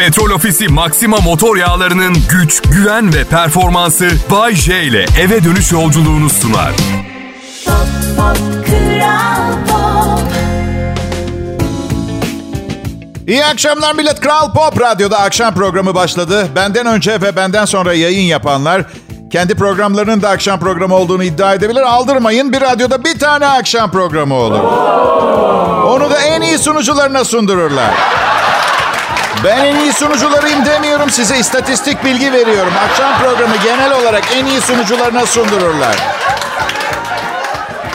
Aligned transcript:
Petrol 0.00 0.30
Ofisi 0.30 0.68
Maxima 0.68 1.16
motor 1.16 1.56
yağlarının 1.56 2.16
güç, 2.30 2.62
güven 2.62 3.14
ve 3.14 3.24
performansı 3.24 4.08
Bay 4.30 4.54
J 4.54 4.82
ile 4.82 5.04
eve 5.20 5.44
dönüş 5.44 5.72
yolculuğunu 5.72 6.30
sunar. 6.30 6.72
Pop, 7.64 7.74
pop, 8.16 8.36
Kral 8.66 9.52
Pop. 9.68 10.32
İyi 13.26 13.44
akşamlar 13.44 13.94
millet. 13.94 14.20
Kral 14.20 14.52
Pop 14.52 14.80
Radyo'da 14.80 15.18
akşam 15.18 15.54
programı 15.54 15.94
başladı. 15.94 16.48
Benden 16.56 16.86
önce 16.86 17.20
ve 17.20 17.36
benden 17.36 17.64
sonra 17.64 17.94
yayın 17.94 18.26
yapanlar 18.26 18.84
kendi 19.32 19.54
programlarının 19.54 20.22
da 20.22 20.28
akşam 20.28 20.60
programı 20.60 20.94
olduğunu 20.94 21.24
iddia 21.24 21.54
edebilir. 21.54 21.82
Aldırmayın 21.82 22.52
bir 22.52 22.60
radyoda 22.60 23.04
bir 23.04 23.18
tane 23.18 23.46
akşam 23.46 23.90
programı 23.90 24.34
olur. 24.34 24.60
Onu 25.84 26.10
da 26.10 26.18
en 26.18 26.40
iyi 26.40 26.58
sunucularına 26.58 27.24
sundururlar. 27.24 27.90
Ben 29.44 29.64
en 29.64 29.80
iyi 29.80 29.92
sunucularıyım 29.92 30.64
demiyorum 30.66 31.10
size 31.10 31.38
istatistik 31.38 32.04
bilgi 32.04 32.32
veriyorum. 32.32 32.72
Akşam 32.90 33.18
programı 33.18 33.54
genel 33.64 33.92
olarak 34.00 34.24
en 34.36 34.46
iyi 34.46 34.60
sunucularına 34.60 35.26
sundururlar. 35.26 35.96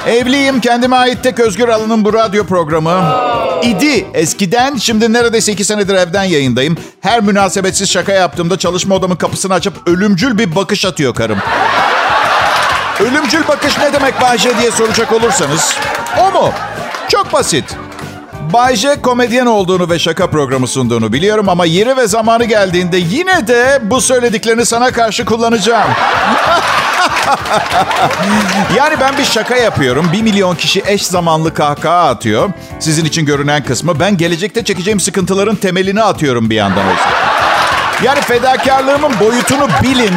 Evliyim. 0.07 0.61
Kendime 0.61 0.95
ait 0.95 1.23
tek 1.23 1.39
özgür 1.39 1.69
alanım 1.69 2.05
bu 2.05 2.13
radyo 2.13 2.45
programı. 2.45 3.15
İdi 3.63 4.07
eskiden. 4.13 4.75
Şimdi 4.75 5.13
neredeyse 5.13 5.51
iki 5.51 5.63
senedir 5.63 5.95
evden 5.95 6.23
yayındayım. 6.23 6.77
Her 7.01 7.21
münasebetsiz 7.21 7.89
şaka 7.89 8.11
yaptığımda 8.11 8.59
çalışma 8.59 8.95
odamın 8.95 9.15
kapısını 9.15 9.53
açıp 9.53 9.87
ölümcül 9.87 10.37
bir 10.37 10.55
bakış 10.55 10.85
atıyor 10.85 11.15
karım. 11.15 11.37
Ölümcül 12.99 13.47
bakış 13.47 13.77
ne 13.77 13.93
demek 13.93 14.21
Bayce 14.21 14.57
diye 14.57 14.71
soracak 14.71 15.13
olursanız. 15.13 15.75
O 16.19 16.31
mu? 16.31 16.51
Çok 17.09 17.33
basit. 17.33 17.65
Bayce 18.55 19.01
komedyen 19.01 19.45
olduğunu 19.45 19.89
ve 19.89 19.99
şaka 19.99 20.29
programı 20.29 20.67
sunduğunu 20.67 21.13
biliyorum 21.13 21.49
ama 21.49 21.65
yeri 21.65 21.97
ve 21.97 22.07
zamanı 22.07 22.45
geldiğinde 22.45 22.97
yine 22.97 23.47
de 23.47 23.79
bu 23.81 24.01
söylediklerini 24.01 24.65
sana 24.65 24.91
karşı 24.91 25.25
kullanacağım. 25.25 25.89
Yani 28.77 28.95
ben 28.99 29.17
bir 29.17 29.25
şaka 29.25 29.55
yapıyorum. 29.55 30.09
Bir 30.13 30.21
milyon 30.21 30.55
kişi 30.55 30.83
eş 30.85 31.07
zamanlı 31.07 31.53
kahkaha 31.53 32.09
atıyor. 32.09 32.49
Sizin 32.79 33.05
için 33.05 33.25
görünen 33.25 33.63
kısmı. 33.63 33.99
Ben 33.99 34.17
gelecekte 34.17 34.63
çekeceğim 34.63 34.99
sıkıntıların 34.99 35.55
temelini 35.55 36.03
atıyorum 36.03 36.49
bir 36.49 36.55
yandan 36.55 36.85
olsa. 36.85 37.09
Yani 38.03 38.21
fedakarlığımın 38.21 39.19
boyutunu 39.19 39.67
bilin 39.83 40.13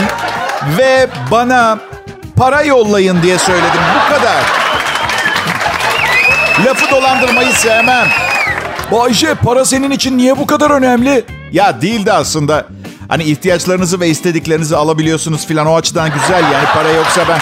ve 0.79 1.09
bana 1.31 1.79
para 2.37 2.63
yollayın 2.63 3.23
diye 3.23 3.39
söyledim. 3.39 3.81
Bu 3.95 4.15
kadar. 4.15 4.43
Lafı 6.67 6.91
dolandırmayı 6.91 7.53
sevmem. 7.53 8.28
Bayşe 8.93 9.35
para 9.35 9.65
senin 9.65 9.91
için 9.91 10.19
niye 10.19 10.39
bu 10.39 10.47
kadar 10.47 10.71
önemli? 10.71 11.25
Ya 11.53 11.83
değildi 11.83 12.13
aslında. 12.13 12.67
Hani 13.09 13.25
ihtiyaçlarınızı 13.25 14.01
ve 14.01 14.09
istediklerinizi 14.09 14.77
alabiliyorsunuz 14.77 15.47
filan 15.47 15.67
o 15.67 15.75
açıdan 15.77 16.11
güzel 16.15 16.43
yani 16.43 16.67
para 16.75 16.91
yoksa 16.91 17.21
ben... 17.29 17.39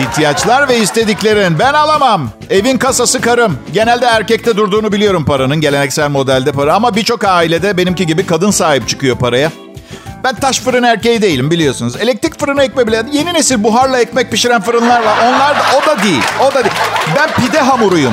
İhtiyaçlar 0.00 0.68
ve 0.68 0.78
istediklerin. 0.78 1.58
Ben 1.58 1.72
alamam. 1.72 2.30
Evin 2.50 2.78
kasası 2.78 3.20
karım. 3.20 3.58
Genelde 3.72 4.06
erkekte 4.06 4.56
durduğunu 4.56 4.92
biliyorum 4.92 5.24
paranın. 5.24 5.60
Geleneksel 5.60 6.08
modelde 6.10 6.52
para. 6.52 6.74
Ama 6.74 6.96
birçok 6.96 7.24
ailede 7.24 7.76
benimki 7.76 8.06
gibi 8.06 8.26
kadın 8.26 8.50
sahip 8.50 8.88
çıkıyor 8.88 9.16
paraya. 9.16 9.50
Ben 10.24 10.34
taş 10.34 10.60
fırın 10.60 10.82
erkeği 10.82 11.22
değilim 11.22 11.50
biliyorsunuz. 11.50 11.96
Elektrik 11.96 12.40
fırını 12.40 12.62
ekme 12.62 12.86
bile. 12.86 13.02
Yeni 13.12 13.34
nesil 13.34 13.62
buharla 13.62 13.98
ekmek 14.00 14.30
pişiren 14.30 14.60
fırınlar 14.62 15.02
var. 15.02 15.18
Onlar 15.28 15.56
da 15.56 15.62
o 15.82 15.86
da 15.86 16.02
değil. 16.02 16.22
O 16.40 16.54
da 16.54 16.64
değil. 16.64 16.74
Ben 17.16 17.44
pide 17.44 17.60
hamuruyum. 17.60 18.12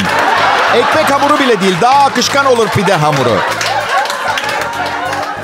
Ekmek 0.76 1.12
hamuru 1.12 1.40
bile 1.40 1.62
değil. 1.62 1.76
Daha 1.82 2.04
akışkan 2.06 2.46
olur 2.46 2.68
pide 2.68 2.94
hamuru. 2.94 3.38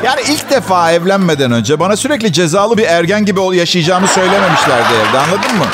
Yani 0.04 0.22
ilk 0.28 0.50
defa 0.50 0.92
evlenmeden 0.92 1.52
önce 1.52 1.80
bana 1.80 1.96
sürekli 1.98 2.34
cezalı 2.34 2.78
bir 2.78 2.84
ergen 2.88 3.26
gibi 3.26 3.40
ol- 3.40 3.54
yaşayacağımı 3.54 4.08
söylememişlerdi 4.08 4.94
evde 5.10 5.18
anladın 5.20 5.58
mı? 5.58 5.66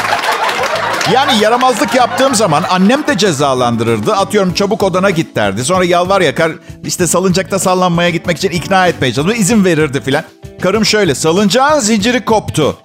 Yani 1.14 1.38
yaramazlık 1.40 1.96
yaptığım 1.96 2.36
zaman 2.36 2.64
annem 2.70 3.08
de 3.08 3.18
cezalandırırdı. 3.18 4.14
Atıyorum 4.16 4.54
çabuk 4.54 4.84
odana 4.84 5.10
git 5.10 5.36
derdi. 5.36 5.66
Sonra 5.66 5.86
yalvar 5.86 6.22
yakar 6.22 6.52
işte 6.84 7.08
salıncakta 7.08 7.60
sallanmaya 7.60 8.10
gitmek 8.10 8.38
için 8.38 8.50
ikna 8.50 8.88
etmeye 8.88 9.14
çalışırdı. 9.14 9.42
izin 9.42 9.66
verirdi 9.66 10.02
filan. 10.02 10.24
Karım 10.64 10.86
şöyle 10.86 11.16
salıncağın 11.16 11.80
zinciri 11.80 12.26
koptu. 12.26 12.78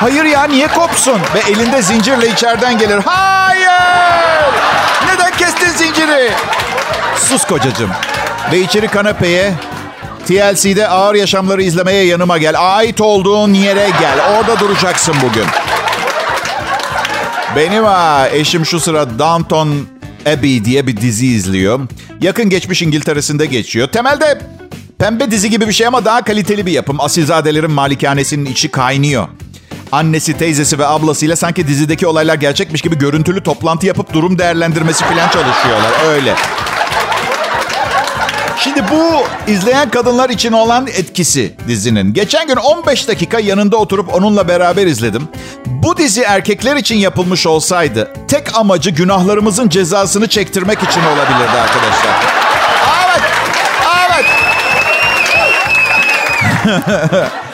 Hayır 0.00 0.24
ya 0.24 0.44
niye 0.44 0.68
kopsun? 0.68 1.20
Ve 1.34 1.50
elinde 1.52 1.82
zincirle 1.82 2.28
içeriden 2.28 2.78
gelir. 2.78 3.00
Hayır! 3.04 3.65
Kestin 5.66 5.84
zinciri? 5.84 6.30
Sus 7.16 7.44
kocacığım. 7.44 7.90
Ve 8.52 8.60
içeri 8.60 8.88
kanepeye 8.88 9.54
TLC'de 10.26 10.88
ağır 10.88 11.14
yaşamları 11.14 11.62
izlemeye 11.62 12.04
yanıma 12.04 12.38
gel. 12.38 12.54
Ait 12.58 13.00
olduğun 13.00 13.54
yere 13.54 13.90
gel. 14.00 14.18
Orada 14.36 14.60
duracaksın 14.60 15.14
bugün. 15.22 15.44
Benim 17.56 17.84
ha, 17.84 18.28
eşim 18.32 18.66
şu 18.66 18.80
sıra 18.80 19.18
Downton 19.18 19.86
Abbey 20.26 20.64
diye 20.64 20.86
bir 20.86 20.96
dizi 20.96 21.26
izliyor. 21.26 21.80
Yakın 22.20 22.50
geçmiş 22.50 22.82
İngiltere'sinde 22.82 23.46
geçiyor. 23.46 23.88
Temelde 23.88 24.38
pembe 24.98 25.30
dizi 25.30 25.50
gibi 25.50 25.68
bir 25.68 25.72
şey 25.72 25.86
ama 25.86 26.04
daha 26.04 26.24
kaliteli 26.24 26.66
bir 26.66 26.72
yapım. 26.72 27.00
Asilzadelerin 27.00 27.70
malikanesinin 27.70 28.46
içi 28.46 28.70
kaynıyor. 28.70 29.28
Annesi, 29.96 30.38
teyzesi 30.38 30.78
ve 30.78 30.86
ablasıyla 30.86 31.36
sanki 31.36 31.68
dizideki 31.68 32.06
olaylar 32.06 32.34
gerçekmiş 32.34 32.82
gibi 32.82 32.98
görüntülü 32.98 33.42
toplantı 33.42 33.86
yapıp 33.86 34.12
durum 34.12 34.38
değerlendirmesi 34.38 35.04
falan 35.04 35.28
çalışıyorlar. 35.28 35.92
Öyle. 36.08 36.34
Şimdi 38.58 38.84
bu 38.90 39.24
izleyen 39.50 39.90
kadınlar 39.90 40.30
için 40.30 40.52
olan 40.52 40.86
etkisi 40.86 41.54
dizinin. 41.68 42.14
Geçen 42.14 42.46
gün 42.46 42.56
15 42.56 43.08
dakika 43.08 43.40
yanında 43.40 43.76
oturup 43.76 44.14
onunla 44.14 44.48
beraber 44.48 44.86
izledim. 44.86 45.28
Bu 45.66 45.96
dizi 45.96 46.22
erkekler 46.22 46.76
için 46.76 46.96
yapılmış 46.96 47.46
olsaydı 47.46 48.12
tek 48.28 48.56
amacı 48.56 48.90
günahlarımızın 48.90 49.68
cezasını 49.68 50.26
çektirmek 50.28 50.78
için 50.82 51.00
olabilirdi 51.00 51.60
arkadaşlar. 51.60 52.24
Evet. 53.06 53.22
Evet. 57.12 57.30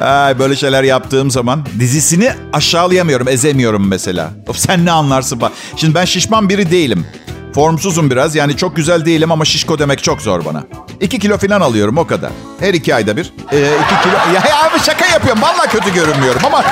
Ay, 0.00 0.38
böyle 0.38 0.56
şeyler 0.56 0.82
yaptığım 0.82 1.30
zaman 1.30 1.66
dizisini 1.78 2.32
aşağılayamıyorum, 2.52 3.28
ezemiyorum 3.28 3.88
mesela. 3.88 4.30
Of, 4.48 4.56
sen 4.58 4.84
ne 4.84 4.90
anlarsın 4.90 5.40
bak. 5.40 5.52
Şimdi 5.76 5.94
ben 5.94 6.04
şişman 6.04 6.48
biri 6.48 6.70
değilim. 6.70 7.06
Formsuzum 7.54 8.10
biraz 8.10 8.34
yani 8.34 8.56
çok 8.56 8.76
güzel 8.76 9.04
değilim 9.04 9.32
ama 9.32 9.44
şişko 9.44 9.78
demek 9.78 10.02
çok 10.02 10.22
zor 10.22 10.44
bana. 10.44 10.64
İki 11.00 11.18
kilo 11.18 11.38
falan 11.38 11.60
alıyorum 11.60 11.98
o 11.98 12.06
kadar. 12.06 12.30
Her 12.60 12.74
iki 12.74 12.94
ayda 12.94 13.16
bir. 13.16 13.32
Ee, 13.52 13.56
iki 13.56 14.02
kilo. 14.02 14.34
Ya, 14.34 14.42
ya 14.48 14.62
abi 14.70 14.80
şaka 14.86 15.06
yapıyorum. 15.06 15.42
Vallahi 15.42 15.68
kötü 15.68 15.94
görünmüyorum 15.94 16.40
ama... 16.44 16.64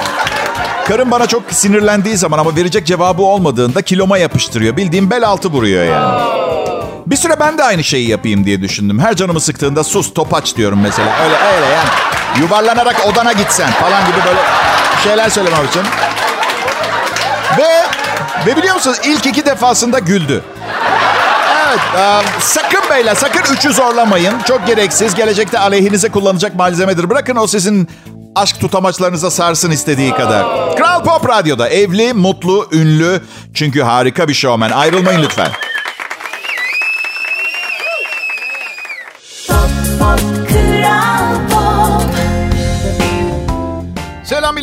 Karım 0.88 1.10
bana 1.10 1.26
çok 1.26 1.42
sinirlendiği 1.50 2.16
zaman 2.16 2.38
ama 2.38 2.56
verecek 2.56 2.86
cevabı 2.86 3.22
olmadığında 3.22 3.82
kiloma 3.82 4.18
yapıştırıyor. 4.18 4.76
Bildiğim 4.76 5.10
bel 5.10 5.28
altı 5.28 5.48
vuruyor 5.48 5.84
yani. 5.84 6.20
Bir 7.06 7.16
süre 7.16 7.40
ben 7.40 7.58
de 7.58 7.64
aynı 7.64 7.84
şeyi 7.84 8.08
yapayım 8.08 8.44
diye 8.44 8.62
düşündüm. 8.62 8.98
Her 8.98 9.16
canımı 9.16 9.40
sıktığında 9.40 9.84
sus 9.84 10.14
topaç 10.14 10.56
diyorum 10.56 10.80
mesela. 10.82 11.08
Öyle 11.24 11.34
öyle 11.34 11.66
yani. 11.74 11.88
Yuvarlanarak 12.40 13.06
odana 13.06 13.32
gitsen 13.32 13.70
falan 13.70 14.06
gibi 14.06 14.16
böyle 14.26 14.38
şeyler 15.04 15.28
söylemem 15.30 15.64
için. 15.66 15.82
Ve, 17.58 17.82
ve 18.46 18.56
biliyor 18.56 18.74
musunuz 18.74 18.98
ilk 19.04 19.26
iki 19.26 19.46
defasında 19.46 19.98
güldü. 19.98 20.42
Evet, 21.68 21.78
e, 21.98 22.22
sakın 22.40 22.90
beyler, 22.90 23.14
sakın 23.14 23.54
üçü 23.54 23.72
zorlamayın. 23.72 24.34
Çok 24.48 24.66
gereksiz, 24.66 25.14
gelecekte 25.14 25.58
aleyhinize 25.58 26.08
kullanacak 26.08 26.54
malzemedir. 26.54 27.10
Bırakın 27.10 27.36
o 27.36 27.46
sizin 27.46 27.88
aşk 28.34 28.60
tutamaçlarınıza 28.60 29.30
sarsın 29.30 29.70
istediği 29.70 30.14
kadar. 30.14 30.76
Kral 30.76 31.04
Pop 31.04 31.28
Radyo'da 31.28 31.68
evli, 31.68 32.12
mutlu, 32.12 32.68
ünlü. 32.72 33.20
Çünkü 33.54 33.82
harika 33.82 34.28
bir 34.28 34.34
şovmen. 34.34 34.70
Ayrılmayın 34.70 35.22
lütfen. 35.22 35.48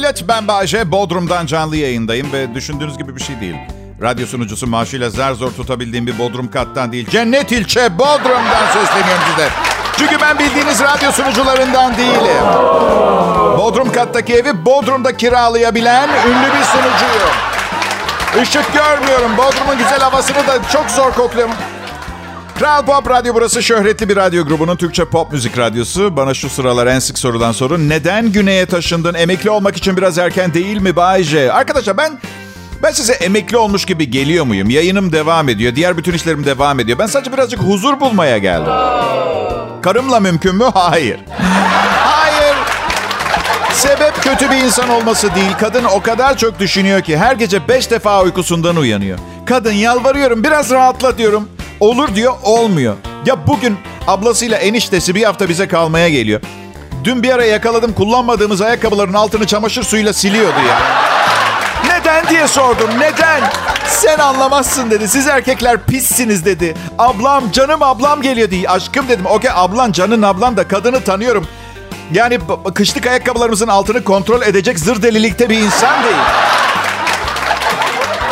Millet, 0.05 0.27
ben 0.27 0.47
Bayece. 0.47 0.91
Bodrum'dan 0.91 1.45
canlı 1.45 1.77
yayındayım 1.77 2.33
ve 2.33 2.55
düşündüğünüz 2.55 2.97
gibi 2.97 3.15
bir 3.15 3.21
şey 3.21 3.39
değil. 3.41 3.55
Radyo 4.01 4.25
sunucusu 4.25 4.67
maaşıyla 4.67 5.09
zar 5.09 5.33
zor 5.33 5.51
tutabildiğim 5.51 6.07
bir 6.07 6.19
Bodrum 6.19 6.51
kattan 6.51 6.91
değil. 6.91 7.09
Cennet 7.09 7.51
ilçe 7.51 7.99
Bodrum'dan 7.99 8.65
sesleniyorum 8.65 9.23
size. 9.31 9.49
Çünkü 9.97 10.21
ben 10.21 10.39
bildiğiniz 10.39 10.81
radyo 10.81 11.11
sunucularından 11.11 11.97
değilim. 11.97 12.45
Bodrum 13.57 13.91
kattaki 13.91 14.33
evi 14.33 14.65
Bodrum'da 14.65 15.17
kiralayabilen 15.17 16.09
ünlü 16.09 16.47
bir 16.47 16.63
sunucuyum. 16.63 17.35
Işık 18.43 18.73
görmüyorum. 18.73 19.37
Bodrum'un 19.37 19.77
güzel 19.77 19.99
havasını 19.99 20.47
da 20.47 20.69
çok 20.73 20.91
zor 20.91 21.11
kokluyorum. 21.11 21.53
Kral 22.55 22.85
Pop 22.85 23.09
Radyo 23.09 23.33
burası 23.33 23.63
şöhretli 23.63 24.09
bir 24.09 24.15
radyo 24.15 24.45
grubunun 24.45 24.75
Türkçe 24.75 25.05
pop 25.05 25.31
müzik 25.31 25.57
radyosu. 25.57 26.17
Bana 26.17 26.33
şu 26.33 26.49
sıralar 26.49 26.87
en 26.87 26.99
sık 26.99 27.19
sorulan 27.19 27.51
soru 27.51 27.89
neden 27.89 28.31
güneye 28.31 28.65
taşındın? 28.65 29.13
Emekli 29.13 29.49
olmak 29.49 29.77
için 29.77 29.97
biraz 29.97 30.17
erken 30.17 30.53
değil 30.53 30.77
mi 30.81 30.95
Bayce? 30.95 31.53
Arkadaşlar 31.53 31.97
ben 31.97 32.19
Ben 32.83 32.91
size 32.91 33.13
emekli 33.13 33.57
olmuş 33.57 33.85
gibi 33.85 34.11
geliyor 34.11 34.45
muyum? 34.45 34.69
Yayınım 34.69 35.11
devam 35.11 35.49
ediyor. 35.49 35.75
Diğer 35.75 35.97
bütün 35.97 36.13
işlerim 36.13 36.45
devam 36.45 36.79
ediyor. 36.79 36.99
Ben 36.99 37.05
sadece 37.07 37.33
birazcık 37.33 37.59
huzur 37.59 37.99
bulmaya 37.99 38.37
geldim. 38.37 38.73
Karımla 39.81 40.19
mümkün 40.19 40.55
mü? 40.55 40.65
Hayır. 40.73 41.19
Hayır. 41.99 42.55
Sebep 43.73 44.23
kötü 44.23 44.51
bir 44.51 44.57
insan 44.57 44.89
olması 44.89 45.35
değil. 45.35 45.51
Kadın 45.59 45.83
o 45.83 46.01
kadar 46.01 46.37
çok 46.37 46.59
düşünüyor 46.59 47.01
ki 47.01 47.17
her 47.17 47.35
gece 47.35 47.67
beş 47.67 47.91
defa 47.91 48.21
uykusundan 48.23 48.75
uyanıyor. 48.75 49.19
Kadın 49.45 49.73
yalvarıyorum 49.73 50.43
biraz 50.43 50.71
rahatla 50.71 51.17
diyorum. 51.17 51.49
Olur 51.79 52.15
diyor 52.15 52.33
olmuyor. 52.43 52.95
Ya 53.25 53.47
bugün 53.47 53.77
ablasıyla 54.07 54.57
eniştesi 54.57 55.15
bir 55.15 55.23
hafta 55.23 55.49
bize 55.49 55.67
kalmaya 55.67 56.09
geliyor. 56.09 56.41
Dün 57.03 57.23
bir 57.23 57.29
ara 57.29 57.45
yakaladım 57.45 57.93
kullanmadığımız 57.93 58.61
ayakkabıların 58.61 59.13
altını 59.13 59.47
çamaşır 59.47 59.83
suyuyla 59.83 60.13
siliyordu 60.13 60.59
ya. 60.67 60.79
Neden 61.89 62.27
diye 62.29 62.47
sordum. 62.47 62.89
Neden? 62.99 63.41
Sen 63.87 64.19
anlamazsın 64.19 64.91
dedi. 64.91 65.07
Siz 65.07 65.27
erkekler 65.27 65.85
pissiniz 65.85 66.45
dedi. 66.45 66.75
Ablam, 66.97 67.51
canım 67.51 67.83
ablam 67.83 68.21
geliyor 68.21 68.51
diye. 68.51 68.69
Aşkım 68.69 69.07
dedim. 69.07 69.25
Okey 69.25 69.51
ablan, 69.53 69.91
canın 69.91 70.21
ablan 70.21 70.57
da 70.57 70.67
kadını 70.67 71.03
tanıyorum. 71.03 71.47
Yani 72.11 72.39
kışlık 72.73 73.07
ayakkabılarımızın 73.07 73.67
altını 73.67 74.03
kontrol 74.03 74.41
edecek 74.41 74.79
zır 74.79 75.01
delilikte 75.01 75.49
bir 75.49 75.57
insan 75.57 76.03
değil. 76.03 76.15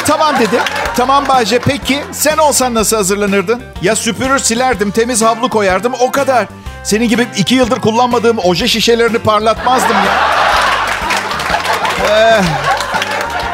Tamam 0.08 0.40
dedi. 0.40 0.62
Tamam 0.96 1.28
Bayce 1.28 1.60
peki 1.60 2.04
sen 2.12 2.38
olsan 2.38 2.74
nasıl 2.74 2.98
hazırlanırdın? 2.98 3.62
Ya 3.82 3.96
süpürür 3.96 4.40
silerdim 4.40 4.92
temiz 4.92 5.22
havlu 5.22 5.50
koyardım 5.50 5.94
o 6.00 6.12
kadar. 6.12 6.48
Senin 6.84 7.10
gibi 7.10 7.28
iki 7.38 7.56
yıldır 7.56 7.80
kullanmadığım 7.80 8.38
oje 8.38 8.68
şişelerini 8.68 9.20
parlatmazdım 9.20 9.96
ya. 9.96 10.34
Eh, 12.12 12.44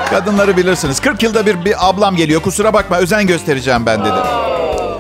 kadınları 0.10 0.58
bilirsiniz. 0.58 1.00
40 1.00 1.24
yılda 1.24 1.46
bir, 1.46 1.66
bir 1.66 1.90
ablam 1.90 2.16
geliyor 2.16 2.42
kusura 2.42 2.74
bakma 2.74 2.98
özen 2.98 3.28
göstereceğim 3.28 3.86
ben 3.86 4.02
dedi. 4.06 4.18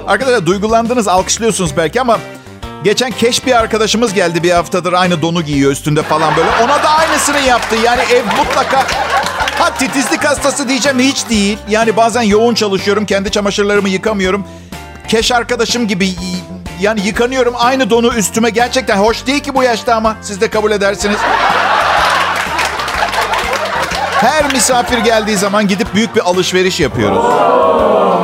Arkadaşlar 0.08 0.46
duygulandınız 0.46 1.08
alkışlıyorsunuz 1.08 1.78
belki 1.78 2.02
ama 2.02 2.20
geçen 2.84 3.12
keş 3.12 3.46
bir 3.46 3.60
arkadaşımız 3.60 4.14
geldi 4.14 4.44
bir 4.44 4.52
haftadır 4.52 4.94
aynı 4.94 5.22
donu 5.22 5.42
giyiyor 5.42 5.72
üstünde 5.72 6.04
falan 6.04 6.36
böyle. 6.38 6.50
Ona 6.64 6.84
da 6.84 6.90
aynısını 6.90 7.40
yaptı. 7.40 7.76
Yani 7.86 8.02
ev 8.02 8.24
mutlaka 8.38 8.86
Ha 9.60 9.74
titizlik 9.74 10.26
hastası 10.26 10.70
diyeceğim 10.70 11.00
hiç 11.00 11.30
değil. 11.30 11.58
Yani 11.70 11.98
bazen 11.98 12.22
yoğun 12.22 12.54
çalışıyorum. 12.54 13.06
Kendi 13.06 13.32
çamaşırlarımı 13.32 13.90
yıkamıyorum. 13.90 14.48
Keş 15.08 15.32
arkadaşım 15.32 15.88
gibi 15.88 16.10
yani 16.80 17.08
yıkanıyorum. 17.08 17.54
Aynı 17.58 17.90
donu 17.90 18.14
üstüme 18.14 18.50
gerçekten 18.50 18.98
hoş 18.98 19.26
değil 19.28 19.40
ki 19.40 19.56
bu 19.56 19.64
yaşta 19.64 19.96
ama. 19.96 20.16
Siz 20.22 20.42
de 20.42 20.50
kabul 20.50 20.72
edersiniz. 20.72 21.18
Her 24.22 24.54
misafir 24.54 24.98
geldiği 24.98 25.38
zaman 25.38 25.68
gidip 25.68 25.94
büyük 25.94 26.16
bir 26.16 26.22
alışveriş 26.22 26.80
yapıyoruz. 26.80 27.26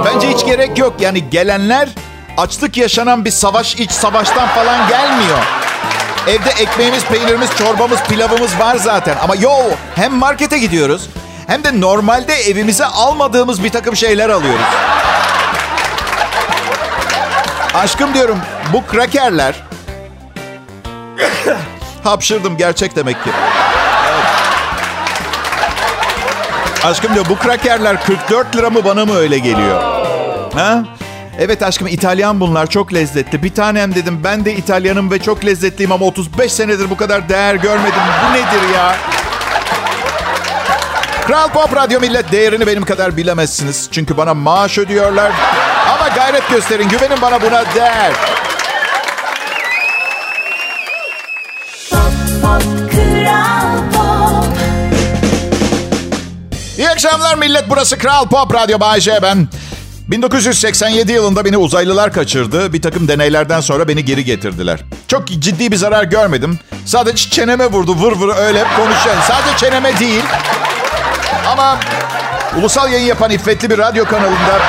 Bence 0.06 0.30
hiç 0.30 0.46
gerek 0.46 0.78
yok. 0.78 0.94
Yani 1.00 1.30
gelenler 1.30 1.90
açlık 2.38 2.78
yaşanan 2.78 3.26
bir 3.26 3.32
savaş, 3.32 3.76
iç 3.76 3.92
savaştan 3.92 4.48
falan 4.48 4.88
gelmiyor. 4.90 5.40
Evde 6.28 6.50
ekmeğimiz, 6.50 7.06
peynirimiz, 7.06 7.50
çorbamız, 7.58 8.00
pilavımız 8.04 8.60
var 8.60 8.76
zaten. 8.76 9.18
Ama 9.24 9.36
yo 9.36 9.52
hem 9.96 10.14
markete 10.14 10.58
gidiyoruz 10.58 11.10
hem 11.48 11.64
de 11.64 11.82
normalde 11.82 12.34
evimize 12.34 12.86
almadığımız 12.86 13.64
bir 13.64 13.70
takım 13.70 13.96
şeyler 13.96 14.30
alıyoruz. 14.30 14.66
Aşkım 17.74 18.14
diyorum 18.14 18.40
bu 18.74 18.86
krakerler... 18.86 19.56
Hapşırdım 22.04 22.58
gerçek 22.58 22.96
demek 22.96 23.24
ki. 23.24 23.30
Aşkım 26.84 27.14
diyor 27.14 27.26
bu 27.30 27.38
krakerler 27.38 28.04
44 28.04 28.56
lira 28.56 28.70
mı 28.70 28.86
bana 28.86 29.06
mı 29.06 29.16
öyle 29.16 29.38
geliyor? 29.38 29.82
Ha? 30.54 30.84
Evet 31.40 31.64
aşkım 31.64 31.88
İtalyan 31.88 32.40
bunlar 32.40 32.68
çok 32.68 32.94
lezzetli. 32.94 33.44
Bir 33.44 33.54
tanem 33.54 33.96
dedim 33.96 34.22
ben 34.24 34.46
de 34.46 34.56
İtalyanım 34.56 35.12
ve 35.12 35.20
çok 35.20 35.46
lezzetliyim 35.46 35.92
ama 35.92 36.06
35 36.06 36.52
senedir 36.52 36.90
bu 36.90 36.98
kadar 36.98 37.30
değer 37.30 37.56
görmedim. 37.56 38.02
Bu 38.24 38.34
nedir 38.34 38.74
ya? 38.76 38.96
Kral 41.28 41.50
Pop 41.50 41.76
Radyo 41.76 42.00
millet 42.00 42.32
değerini 42.32 42.68
benim 42.68 42.86
kadar 42.86 43.18
bilemezsiniz. 43.18 43.90
Çünkü 43.92 44.18
bana 44.18 44.34
maaş 44.34 44.78
ödüyorlar. 44.78 45.32
Ama 45.94 46.08
gayret 46.08 46.50
gösterin 46.50 46.90
güvenin 46.90 47.22
bana 47.22 47.42
buna 47.42 47.64
değer. 47.76 48.12
Pop, 51.90 52.00
pop, 52.42 52.92
Kral 52.92 53.78
Pop. 53.94 54.58
İyi 56.78 56.90
akşamlar 56.90 57.36
millet. 57.36 57.70
Burası 57.70 57.98
Kral 57.98 58.28
Pop 58.28 58.54
Radyo 58.54 58.80
Bay 58.80 59.00
J. 59.02 59.20
Ben 59.22 59.48
1987 60.08 61.12
yılında 61.12 61.46
beni 61.46 61.58
uzaylılar 61.58 62.14
kaçırdı. 62.14 62.74
Bir 62.74 62.82
takım 62.82 63.08
deneylerden 63.08 63.62
sonra 63.62 63.88
beni 63.88 64.06
geri 64.06 64.26
getirdiler. 64.26 64.80
Çok 65.08 65.28
ciddi 65.28 65.72
bir 65.72 65.76
zarar 65.78 66.04
görmedim. 66.04 66.60
Sadece 66.86 67.30
çeneme 67.30 67.66
vurdu 67.66 67.96
vır 68.02 68.12
vır 68.12 68.36
öyle 68.36 68.60
hep 68.60 68.76
konuşuyor. 68.78 69.16
Sadece 69.28 69.58
çeneme 69.58 70.00
değil. 70.00 70.24
Ama 71.48 71.80
ulusal 72.60 72.92
yayın 72.92 73.06
yapan 73.06 73.32
iffetli 73.32 73.70
bir 73.70 73.78
radyo 73.78 74.06
kanalında 74.06 74.60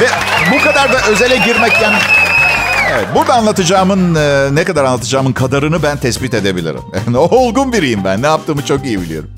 ve 0.00 0.06
bu 0.52 0.64
kadar 0.64 0.92
da 0.92 0.98
özele 1.10 1.36
girmek 1.36 1.82
yani 1.82 1.96
Evet, 2.92 3.06
burada 3.14 3.34
anlatacağımın, 3.34 4.14
e, 4.14 4.54
ne 4.54 4.64
kadar 4.64 4.84
anlatacağımın 4.84 5.32
kadarını 5.32 5.82
ben 5.82 5.96
tespit 5.96 6.34
edebilirim. 6.34 6.80
Olgun 7.16 7.72
biriyim 7.72 8.04
ben, 8.04 8.22
ne 8.22 8.26
yaptığımı 8.26 8.64
çok 8.64 8.84
iyi 8.84 9.00
biliyorum. 9.00 9.30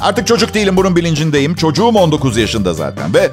Artık 0.00 0.26
çocuk 0.26 0.54
değilim, 0.54 0.76
bunun 0.76 0.96
bilincindeyim. 0.96 1.54
Çocuğum 1.54 1.88
19 1.88 2.36
yaşında 2.36 2.74
zaten 2.74 3.14
ve 3.14 3.30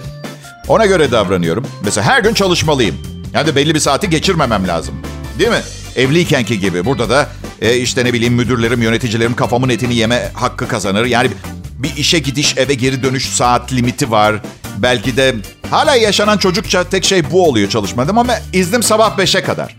ona 0.68 0.86
göre 0.86 1.12
davranıyorum. 1.12 1.66
Mesela 1.84 2.08
her 2.08 2.24
gün 2.24 2.34
çalışmalıyım. 2.34 2.96
Yani 3.34 3.56
belli 3.56 3.76
bir 3.76 3.80
saati 3.80 4.10
geçirmemem 4.10 4.68
lazım. 4.68 4.96
Değil 5.40 5.50
mi? 5.50 5.62
Evliykenki 5.96 6.60
gibi. 6.60 6.86
Burada 6.86 7.10
da 7.10 7.28
e, 7.62 7.76
işte 7.78 8.06
ne 8.06 8.14
bileyim 8.14 8.34
müdürlerim, 8.34 8.82
yöneticilerim 8.82 9.36
kafamın 9.36 9.70
etini 9.70 9.96
yeme 9.96 10.32
hakkı 10.34 10.68
kazanır. 10.68 11.06
Yani 11.06 11.30
bir 11.78 11.96
işe 11.98 12.20
gidiş, 12.20 12.58
eve 12.58 12.74
geri 12.74 13.04
dönüş 13.04 13.30
saat 13.30 13.74
limiti 13.74 14.12
var. 14.12 14.36
Belki 14.78 15.18
de 15.18 15.36
hala 15.72 15.96
yaşanan 15.96 16.38
çocukça 16.38 16.84
tek 16.84 17.06
şey 17.06 17.32
bu 17.32 17.48
oluyor 17.48 17.70
çalışmadım 17.70 18.18
ama 18.18 18.34
iznim 18.54 18.84
sabah 18.84 19.18
5'e 19.18 19.44
kadar. 19.44 19.76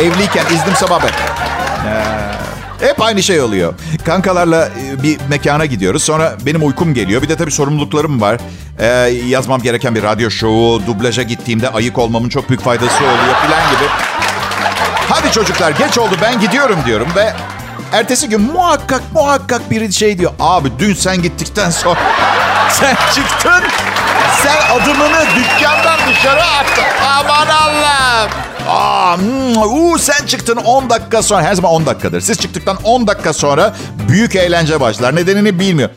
Evliyken 0.00 0.46
iznim 0.46 0.76
sabah 0.76 1.02
5. 1.02 1.10
Hep 2.80 3.02
aynı 3.02 3.22
şey 3.22 3.40
oluyor. 3.40 3.74
Kankalarla 4.04 4.68
e, 4.68 5.02
bir 5.02 5.18
mekana 5.28 5.66
gidiyoruz. 5.66 6.02
Sonra 6.02 6.36
benim 6.46 6.66
uykum 6.66 6.94
geliyor. 6.94 7.22
Bir 7.22 7.28
de 7.28 7.36
tabii 7.36 7.50
sorumluluklarım 7.50 8.20
var. 8.20 8.40
Ee, 8.78 8.86
yazmam 9.26 9.62
gereken 9.62 9.94
bir 9.94 10.02
radyo 10.02 10.30
şovu, 10.30 10.82
dublaja 10.86 11.22
gittiğimde 11.22 11.68
ayık 11.68 11.98
olmamın 11.98 12.28
çok 12.28 12.48
büyük 12.48 12.62
faydası 12.62 12.96
oluyor 12.96 13.36
filan 13.46 13.70
gibi. 13.70 13.88
Hadi 15.08 15.32
çocuklar 15.32 15.70
geç 15.70 15.98
oldu 15.98 16.14
ben 16.22 16.40
gidiyorum 16.40 16.78
diyorum 16.86 17.08
ve 17.16 17.32
ertesi 17.92 18.28
gün 18.28 18.40
muhakkak 18.40 19.02
muhakkak 19.14 19.70
biri 19.70 19.92
şey 19.92 20.18
diyor. 20.18 20.32
Abi 20.40 20.72
dün 20.78 20.94
sen 20.94 21.22
gittikten 21.22 21.70
sonra 21.70 22.00
sen 22.70 22.96
çıktın. 23.14 23.62
Sen 24.42 24.56
adımını 24.76 25.24
dükkandan 25.36 25.98
dışarı 26.10 26.42
attın. 26.44 26.84
Aman 27.18 27.46
Allah'ım. 27.46 28.30
Aa, 28.68 29.16
uu, 29.66 29.98
sen 29.98 30.26
çıktın 30.26 30.56
10 30.56 30.90
dakika 30.90 31.22
sonra. 31.22 31.42
Her 31.42 31.54
zaman 31.54 31.72
10 31.72 31.86
dakikadır. 31.86 32.20
Siz 32.20 32.38
çıktıktan 32.38 32.78
10 32.84 33.06
dakika 33.06 33.32
sonra 33.32 33.74
büyük 34.08 34.36
eğlence 34.36 34.80
başlar. 34.80 35.16
Nedenini 35.16 35.58
bilmiyor. 35.58 35.90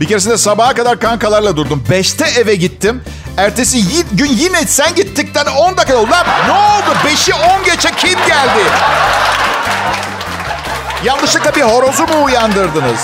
Bir 0.00 0.06
keresinde 0.06 0.38
sabaha 0.38 0.74
kadar 0.74 1.00
kankalarla 1.00 1.56
durdum. 1.56 1.84
5'te 1.90 2.40
eve 2.40 2.54
gittim. 2.54 3.02
Ertesi 3.36 3.82
gün 4.12 4.26
yine 4.26 4.66
sen 4.66 4.94
gittikten 4.94 5.46
10 5.46 5.76
dakika 5.76 5.96
oldu. 5.96 6.10
Lan 6.10 6.26
ne 6.46 6.52
oldu? 6.52 6.96
5'i 7.06 7.34
10 7.34 7.64
geçe 7.64 7.90
kim 7.96 8.18
geldi? 8.26 8.60
Yanlışlıkla 11.04 11.54
bir 11.54 11.62
horozu 11.62 12.02
mu 12.02 12.24
uyandırdınız? 12.24 13.00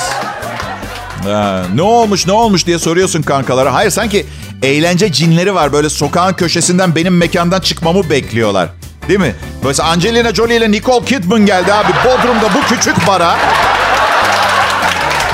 Ha, 1.25 1.63
ne 1.75 1.83
olmuş 1.83 2.27
ne 2.27 2.33
olmuş 2.33 2.67
diye 2.67 2.79
soruyorsun 2.79 3.23
kankalara. 3.23 3.75
Hayır 3.75 3.91
sanki 3.91 4.27
eğlence 4.63 5.13
cinleri 5.13 5.55
var. 5.55 5.73
Böyle 5.73 5.89
sokağın 5.89 6.35
köşesinden 6.35 6.95
benim 6.95 7.17
mekandan 7.17 7.61
çıkmamı 7.61 8.11
bekliyorlar. 8.11 8.69
Değil 9.09 9.21
mi? 9.21 9.35
Böyle 9.65 9.83
Angelina 9.83 10.35
Jolie 10.35 10.57
ile 10.57 10.73
Nicole 10.73 11.05
Kidman 11.05 11.47
geldi 11.47 11.73
abi. 11.75 11.93
Bodrum'da 12.05 12.55
bu 12.55 12.75
küçük 12.75 13.07
bara. 13.07 13.37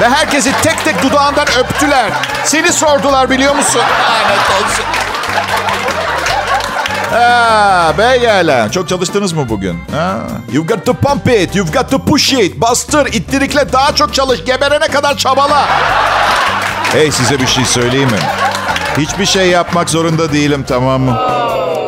Ve 0.01 0.09
herkesi 0.09 0.53
tek 0.63 0.85
tek 0.85 1.03
dudağından 1.03 1.47
öptüler. 1.59 2.11
Seni 2.45 2.73
sordular 2.73 3.31
biliyor 3.31 3.55
musun? 3.55 3.81
Lanet 3.81 4.51
olsun. 4.65 4.85
Ha, 7.11 7.95
beyler. 7.99 8.73
Çok 8.73 8.89
çalıştınız 8.89 9.33
mı 9.33 9.49
bugün? 9.49 9.79
Ha? 9.93 10.19
You've 10.53 10.75
got 10.75 10.87
to 10.87 10.95
pump 10.95 11.29
it. 11.29 11.57
You've 11.57 11.73
got 11.79 11.91
to 11.91 11.99
push 12.05 12.33
it. 12.33 12.61
Bastır, 12.61 13.07
ittirikle 13.07 13.73
daha 13.73 13.95
çok 13.95 14.15
çalış. 14.15 14.45
Geberene 14.45 14.89
kadar 14.89 15.17
çabala. 15.17 15.67
Hey 16.93 17.13
size 17.13 17.41
bir 17.41 17.47
şey 17.47 17.65
söyleyeyim 17.65 18.09
mi? 18.11 18.19
Hiçbir 18.99 19.27
şey 19.27 19.49
yapmak 19.49 19.91
zorunda 19.91 20.33
değilim 20.33 20.65
tamam 20.69 21.03
mı? 21.03 21.11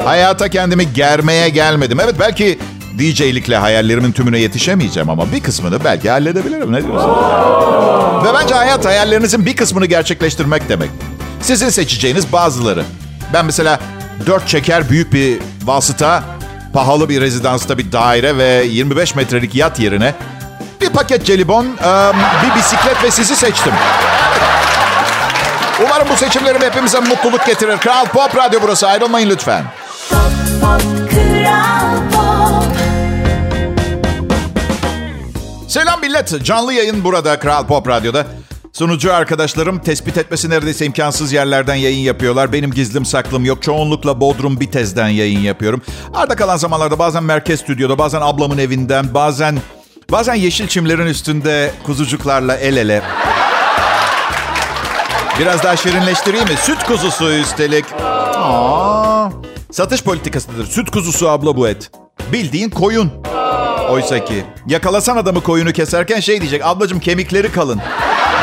Hayata 0.05 0.49
kendimi 0.49 0.93
germeye 0.93 1.49
gelmedim. 1.49 2.01
Evet 2.01 2.15
belki 2.21 2.59
DJ'likle 2.99 3.57
hayallerimin 3.57 4.13
tümüne 4.13 4.39
yetişemeyeceğim 4.39 5.11
ama 5.11 5.33
bir 5.33 5.43
kısmını 5.43 5.85
belki 5.85 6.11
halledebilirim. 6.11 6.73
Ne 6.73 6.83
diyorsun? 6.83 7.11
Ve 8.25 8.29
bence 8.35 8.55
hayat 8.55 8.85
hayallerinizin 8.87 9.47
bir 9.47 9.57
kısmını 9.57 9.87
gerçekleştirmek 9.87 10.69
demek. 10.69 10.91
Sizin 11.41 11.69
seçeceğiniz 11.69 12.33
bazıları. 12.33 12.85
Ben 13.33 13.45
mesela 13.45 13.81
dört 14.27 14.49
çeker 14.49 14.91
büyük 14.91 15.13
bir 15.13 15.39
vasıta, 15.65 16.23
pahalı 16.73 17.09
bir 17.09 17.21
rezidansta 17.21 17.79
bir 17.79 17.93
daire 17.93 18.37
ve 18.37 18.65
25 18.65 19.15
metrelik 19.15 19.55
yat 19.55 19.81
yerine 19.81 20.15
bir 20.81 20.89
paket 20.91 21.25
jelibon, 21.25 21.67
bir 22.45 22.59
bisiklet 22.59 23.05
ve 23.05 23.11
sizi 23.11 23.37
seçtim. 23.37 23.73
Umarım 25.85 26.09
bu 26.13 26.17
seçimlerim 26.17 26.63
hepimize 26.63 27.01
mutluluk 27.01 27.47
getirir. 27.47 27.79
Kral 27.79 28.05
Pop 28.05 28.37
Radyo 28.37 28.61
burası. 28.63 28.89
Ayrılmayın 28.89 29.31
lütfen. 29.31 29.65
Pop, 30.11 30.21
pop, 30.61 30.83
Pop. 32.13 32.65
Selam 35.69 36.01
millet. 36.01 36.45
Canlı 36.45 36.73
yayın 36.73 37.05
burada 37.05 37.39
Kral 37.39 37.67
Pop 37.67 37.89
Radyo'da. 37.89 38.27
Sunucu 38.73 39.15
arkadaşlarım 39.15 39.79
tespit 39.79 40.19
etmesi 40.19 40.51
neredeyse 40.51 40.87
imkansız 40.87 41.33
yerlerden 41.33 41.75
yayın 41.75 41.99
yapıyorlar. 41.99 42.53
Benim 42.53 42.71
gizlim 42.71 43.05
saklım 43.05 43.45
yok. 43.45 43.63
Çoğunlukla 43.63 44.21
Bodrum 44.21 44.61
Bitez'den 44.61 45.09
yayın 45.09 45.41
yapıyorum. 45.41 45.83
Arda 46.15 46.37
kalan 46.37 46.57
zamanlarda 46.57 46.99
bazen 46.99 47.25
merkez 47.25 47.61
stüdyoda, 47.61 47.99
bazen 47.99 48.21
ablamın 48.21 48.59
evinden, 48.59 49.15
bazen 49.15 49.59
bazen 50.11 50.35
yeşil 50.35 50.69
çimlerin 50.69 51.07
üstünde 51.07 51.71
kuzucuklarla 51.87 52.57
el 52.57 52.77
ele. 52.77 53.03
Biraz 55.39 55.63
daha 55.63 55.77
şirinleştireyim 55.77 56.49
mi? 56.49 56.57
Süt 56.57 56.85
kuzusu 56.85 57.33
üstelik. 57.33 57.85
Aa, 58.03 59.31
satış 59.71 60.03
politikasıdır. 60.03 60.67
Süt 60.67 60.91
kuzusu 60.91 61.29
abla 61.29 61.57
bu 61.57 61.69
et. 61.69 61.91
Bildiğin 62.33 62.71
koyun. 62.71 63.13
Oysa 63.89 64.25
ki 64.25 64.45
yakalasan 64.67 65.17
adamı 65.17 65.43
koyunu 65.43 65.73
keserken 65.73 66.21
şey 66.21 66.41
diyecek. 66.41 66.63
Ablacım 66.65 67.01
kemikleri 67.01 67.53
kalın. 67.53 67.81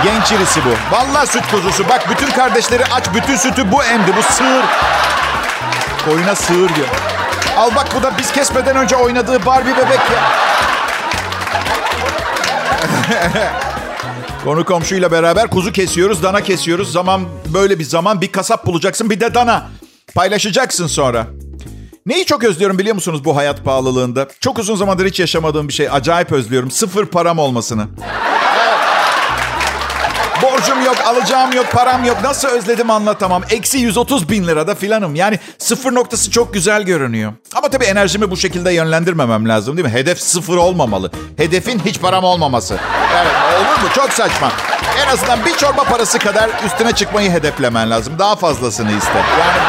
Genç 0.03 0.31
irisi 0.31 0.60
bu. 0.65 0.96
Vallahi 0.96 1.27
süt 1.27 1.51
kuzusu. 1.51 1.89
Bak 1.89 2.10
bütün 2.10 2.31
kardeşleri 2.31 2.86
aç. 2.86 3.05
Bütün 3.15 3.36
sütü 3.36 3.72
bu 3.72 3.84
emdi. 3.84 4.12
Bu 4.17 4.34
sığır. 4.34 4.63
Koyuna 6.05 6.36
sığır 6.36 6.75
diyor. 6.75 6.88
Al 7.58 7.72
bak 7.75 7.88
bu 8.00 8.03
da 8.03 8.12
biz 8.17 8.31
kesmeden 8.31 8.75
önce 8.75 8.96
oynadığı 8.96 9.46
Barbie 9.46 9.77
bebek 9.77 10.00
ya. 10.00 10.31
Konu 14.43 14.65
komşuyla 14.65 15.12
beraber 15.12 15.50
kuzu 15.50 15.72
kesiyoruz, 15.72 16.24
dana 16.24 16.41
kesiyoruz. 16.41 16.91
Zaman 16.91 17.22
böyle 17.53 17.79
bir 17.79 17.84
zaman 17.84 18.22
bir 18.22 18.31
kasap 18.31 18.65
bulacaksın 18.65 19.10
bir 19.10 19.19
de 19.19 19.34
dana. 19.34 19.67
Paylaşacaksın 20.15 20.88
sonra. 20.88 21.27
Neyi 22.06 22.25
çok 22.25 22.44
özlüyorum 22.44 22.77
biliyor 22.77 22.96
musunuz 22.96 23.25
bu 23.25 23.36
hayat 23.36 23.65
pahalılığında? 23.65 24.27
Çok 24.39 24.60
uzun 24.60 24.75
zamandır 24.75 25.06
hiç 25.06 25.20
yaşamadığım 25.20 25.68
bir 25.68 25.74
şey. 25.74 25.89
Acayip 25.91 26.32
özlüyorum. 26.32 26.72
Sıfır 26.72 27.06
param 27.06 27.39
olmasını. 27.39 27.88
Borcum 30.44 30.86
yok, 30.86 30.96
alacağım 31.06 31.51
yok, 31.53 31.65
param 31.72 32.06
yok. 32.06 32.18
Nasıl 32.24 32.48
özledim 32.48 32.89
anlatamam. 32.89 33.44
Eksi 33.50 33.77
130 33.77 34.29
bin 34.29 34.48
lirada 34.48 34.75
filanım. 34.75 35.15
Yani 35.15 35.39
sıfır 35.58 35.96
noktası 35.96 36.32
çok 36.32 36.53
güzel 36.53 36.84
görünüyor. 36.84 37.34
Ama 37.56 37.70
tabii 37.70 37.86
enerjimi 37.86 38.32
bu 38.32 38.38
şekilde 38.38 38.74
yönlendirmemem 38.74 39.50
lazım 39.50 39.77
değil 39.77 39.88
mi? 39.88 39.94
Hedef 39.94 40.20
sıfır 40.22 40.58
olmamalı. 40.58 41.12
Hedefin 41.38 41.79
hiç 41.86 42.00
param 42.01 42.24
olmaması. 42.24 42.79
Evet 43.15 43.32
olur 43.60 43.82
mu? 43.84 43.89
Çok 43.96 44.10
saçma. 44.13 44.51
En 45.06 45.13
azından 45.13 45.46
bir 45.46 45.53
çorba 45.53 45.84
parası 45.84 46.20
kadar 46.20 46.50
üstüne 46.65 46.91
çıkmayı 46.91 47.32
hedeflemen 47.32 47.89
lazım. 47.89 48.13
Daha 48.20 48.36
fazlasını 48.36 48.91
iste. 48.91 49.18
Yani 49.39 49.68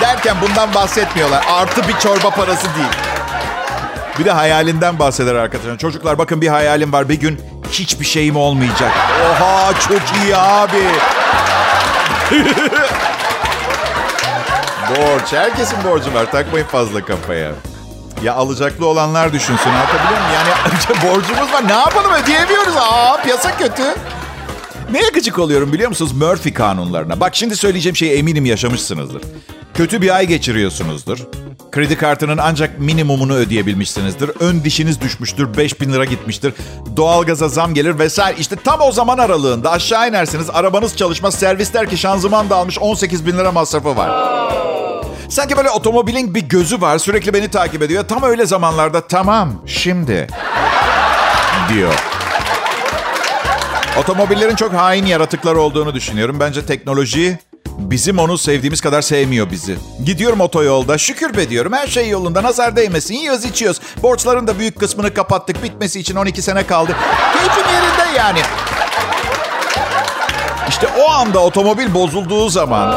derken 0.00 0.36
bundan 0.40 0.74
bahsetmiyorlar. 0.74 1.44
Artı 1.50 1.88
bir 1.88 1.98
çorba 1.98 2.30
parası 2.30 2.64
değil. 2.64 2.88
Bir 4.18 4.24
de 4.24 4.32
hayalinden 4.32 4.98
bahseder 4.98 5.34
arkadaşlar. 5.34 5.78
Çocuklar 5.78 6.18
bakın 6.18 6.40
bir 6.40 6.48
hayalim 6.48 6.92
var. 6.92 7.08
Bir 7.08 7.20
gün 7.20 7.40
hiçbir 7.70 8.04
şeyim 8.04 8.36
olmayacak. 8.36 8.92
Oha 9.30 9.72
çok 9.80 10.00
iyi 10.24 10.36
abi. 10.36 10.82
Borç. 14.90 15.32
Herkesin 15.32 15.84
borcu 15.84 16.14
var. 16.14 16.30
Takmayın 16.32 16.66
fazla 16.66 17.04
kafaya. 17.04 17.50
Ya 18.22 18.34
alacaklı 18.34 18.86
olanlar 18.86 19.32
düşünsün. 19.32 19.70
Anlatabiliyor 19.70 20.20
muyum? 20.20 20.32
Yani 20.34 21.02
borcumuz 21.02 21.52
var. 21.52 21.68
Ne 21.68 21.72
yapalım 21.72 22.12
ödeyemiyoruz. 22.12 22.76
Aa 22.76 23.16
piyasa 23.22 23.56
kötü. 23.56 23.82
Neye 24.92 25.08
gıcık 25.14 25.38
oluyorum 25.38 25.72
biliyor 25.72 25.88
musunuz? 25.88 26.12
Murphy 26.12 26.54
kanunlarına. 26.54 27.20
Bak 27.20 27.36
şimdi 27.36 27.56
söyleyeceğim 27.56 27.96
şeyi 27.96 28.12
eminim 28.12 28.44
yaşamışsınızdır. 28.46 29.22
Kötü 29.74 30.02
bir 30.02 30.16
ay 30.16 30.26
geçiriyorsunuzdur. 30.26 31.18
Kredi 31.72 31.96
kartının 31.96 32.38
ancak 32.42 32.78
minimumunu 32.78 33.34
ödeyebilmişsinizdir. 33.34 34.30
Ön 34.40 34.64
dişiniz 34.64 35.00
düşmüştür, 35.00 35.56
5000 35.56 35.92
lira 35.92 36.04
gitmiştir. 36.04 36.54
Doğalgaza 36.96 37.48
zam 37.48 37.74
gelir 37.74 37.98
vesaire. 37.98 38.36
İşte 38.38 38.56
tam 38.64 38.80
o 38.80 38.92
zaman 38.92 39.18
aralığında 39.18 39.70
aşağı 39.70 40.08
inersiniz. 40.08 40.50
Arabanız 40.50 40.96
çalışmaz. 40.96 41.34
Servis 41.34 41.74
der 41.74 41.90
ki 41.90 41.96
şanzıman 41.96 42.50
da 42.50 42.56
almış 42.56 42.78
18 42.78 43.26
bin 43.26 43.38
lira 43.38 43.52
masrafı 43.52 43.96
var. 43.96 44.36
Sanki 45.28 45.56
böyle 45.56 45.70
otomobilin 45.70 46.34
bir 46.34 46.42
gözü 46.42 46.80
var. 46.80 46.98
Sürekli 46.98 47.34
beni 47.34 47.48
takip 47.48 47.82
ediyor. 47.82 48.04
Tam 48.08 48.22
öyle 48.22 48.46
zamanlarda 48.46 49.00
tamam 49.00 49.52
şimdi 49.66 50.26
diyor. 51.68 52.15
Otomobillerin 54.00 54.56
çok 54.56 54.72
hain 54.72 55.06
yaratıklar 55.06 55.54
olduğunu 55.54 55.94
düşünüyorum. 55.94 56.40
Bence 56.40 56.66
teknoloji 56.66 57.38
bizim 57.78 58.18
onu 58.18 58.38
sevdiğimiz 58.38 58.80
kadar 58.80 59.02
sevmiyor 59.02 59.50
bizi. 59.50 59.76
Gidiyorum 60.04 60.40
otoyolda 60.40 60.98
şükür 60.98 61.36
be 61.36 61.50
diyorum 61.50 61.72
her 61.72 61.86
şey 61.86 62.08
yolunda 62.08 62.42
nazar 62.42 62.76
değmesin 62.76 63.14
yiyoruz 63.14 63.44
içiyoruz. 63.44 63.80
Borçların 64.02 64.46
da 64.46 64.58
büyük 64.58 64.80
kısmını 64.80 65.14
kapattık 65.14 65.62
bitmesi 65.62 66.00
için 66.00 66.16
12 66.16 66.42
sene 66.42 66.66
kaldı. 66.66 66.96
Keyfim 67.32 67.72
yerinde 67.74 68.18
yani. 68.18 68.40
İşte 70.68 70.86
o 71.00 71.10
anda 71.10 71.38
otomobil 71.38 71.94
bozulduğu 71.94 72.48
zaman 72.48 72.90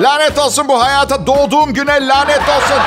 lanet 0.00 0.38
olsun 0.38 0.68
bu 0.68 0.82
hayata 0.82 1.26
doğduğum 1.26 1.74
güne 1.74 2.06
lanet 2.08 2.42
olsun. 2.48 2.78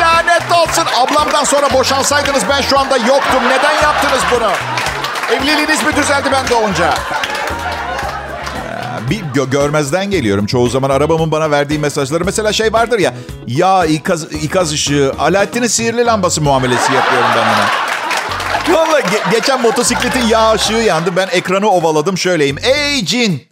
Lanet 0.00 0.52
olsun. 0.52 0.84
Ablamdan 1.00 1.44
sonra 1.44 1.72
boşansaydınız 1.72 2.42
ben 2.48 2.60
şu 2.60 2.78
anda 2.78 2.96
yoktum. 2.96 3.42
Neden 3.48 3.82
yaptınız 3.82 4.22
bunu? 4.34 4.50
Evliliğiniz 5.32 5.82
mi 5.82 5.96
düzeldi 5.96 6.28
ben 6.32 6.48
doğunca? 6.48 6.94
bir 9.10 9.20
gö- 9.20 9.50
görmezden 9.50 10.10
geliyorum 10.10 10.46
çoğu 10.46 10.68
zaman 10.68 10.90
arabamın 10.90 11.30
bana 11.30 11.50
verdiği 11.50 11.78
mesajları. 11.78 12.24
Mesela 12.24 12.52
şey 12.52 12.72
vardır 12.72 12.98
ya, 12.98 13.14
ya 13.46 13.84
ikaz, 13.84 14.24
ikaz 14.32 14.72
ışığı, 14.72 15.12
Alaaddin'in 15.18 15.66
sihirli 15.66 16.06
lambası 16.06 16.40
muamelesi 16.40 16.92
yapıyorum 16.92 17.28
ben 17.36 17.42
ona. 17.42 18.78
Valla 18.78 19.00
ge- 19.00 19.30
geçen 19.30 19.62
motosikletin 19.62 20.26
yağ 20.26 20.52
ışığı 20.52 20.72
yandı. 20.72 21.16
Ben 21.16 21.28
ekranı 21.32 21.70
ovaladım 21.70 22.18
şöyleyim. 22.18 22.56
Ey 22.62 23.04
cin! 23.04 23.48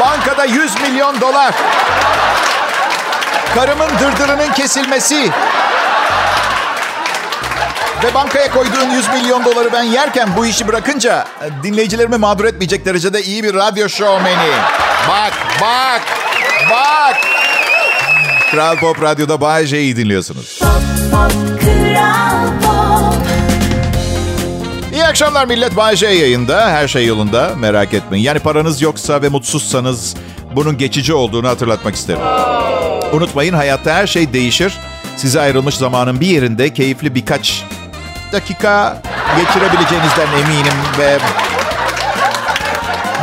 Bankada 0.00 0.44
100 0.44 0.80
milyon 0.80 1.20
dolar. 1.20 1.54
Karımın 3.54 3.88
dırdırının 4.00 4.52
kesilmesi. 4.52 5.30
Ve 8.02 8.14
bankaya 8.14 8.50
koyduğun 8.50 8.90
100 8.90 9.08
milyon 9.08 9.44
doları 9.44 9.72
ben 9.72 9.82
yerken 9.82 10.28
bu 10.36 10.46
işi 10.46 10.68
bırakınca 10.68 11.24
e, 11.42 11.62
dinleyicilerimi 11.62 12.16
mağdur 12.16 12.44
etmeyecek 12.44 12.86
derecede 12.86 13.22
iyi 13.22 13.42
bir 13.44 13.54
radyo 13.54 13.88
şovmeni. 13.88 14.50
Bak, 15.08 15.32
bak, 15.60 16.02
bak. 16.70 17.16
Kral 18.50 18.76
Pop 18.76 19.02
Radyo'da 19.02 19.40
Bay 19.40 19.66
J'yi 19.66 19.96
dinliyorsunuz. 19.96 20.58
Pop, 20.58 20.70
pop, 21.12 21.32
Kral 21.60 22.46
Pop. 22.62 23.14
İyi 24.92 25.04
akşamlar 25.04 25.46
millet. 25.46 25.76
Bay 25.76 25.96
J 25.96 26.06
yayında. 26.06 26.70
Her 26.70 26.88
şey 26.88 27.06
yolunda. 27.06 27.50
Merak 27.58 27.94
etmeyin. 27.94 28.24
Yani 28.24 28.38
paranız 28.38 28.82
yoksa 28.82 29.22
ve 29.22 29.28
mutsuzsanız 29.28 30.14
bunun 30.56 30.78
geçici 30.78 31.14
olduğunu 31.14 31.48
hatırlatmak 31.48 31.94
isterim. 31.94 32.20
Unutmayın 33.12 33.54
hayatta 33.54 33.94
her 33.94 34.06
şey 34.06 34.32
değişir. 34.32 34.78
Size 35.16 35.40
ayrılmış 35.40 35.74
zamanın 35.74 36.20
bir 36.20 36.26
yerinde 36.26 36.72
keyifli 36.72 37.14
birkaç 37.14 37.64
dakika 38.34 39.02
geçirebileceğinizden 39.36 40.26
eminim 40.26 40.74
ve 40.98 41.18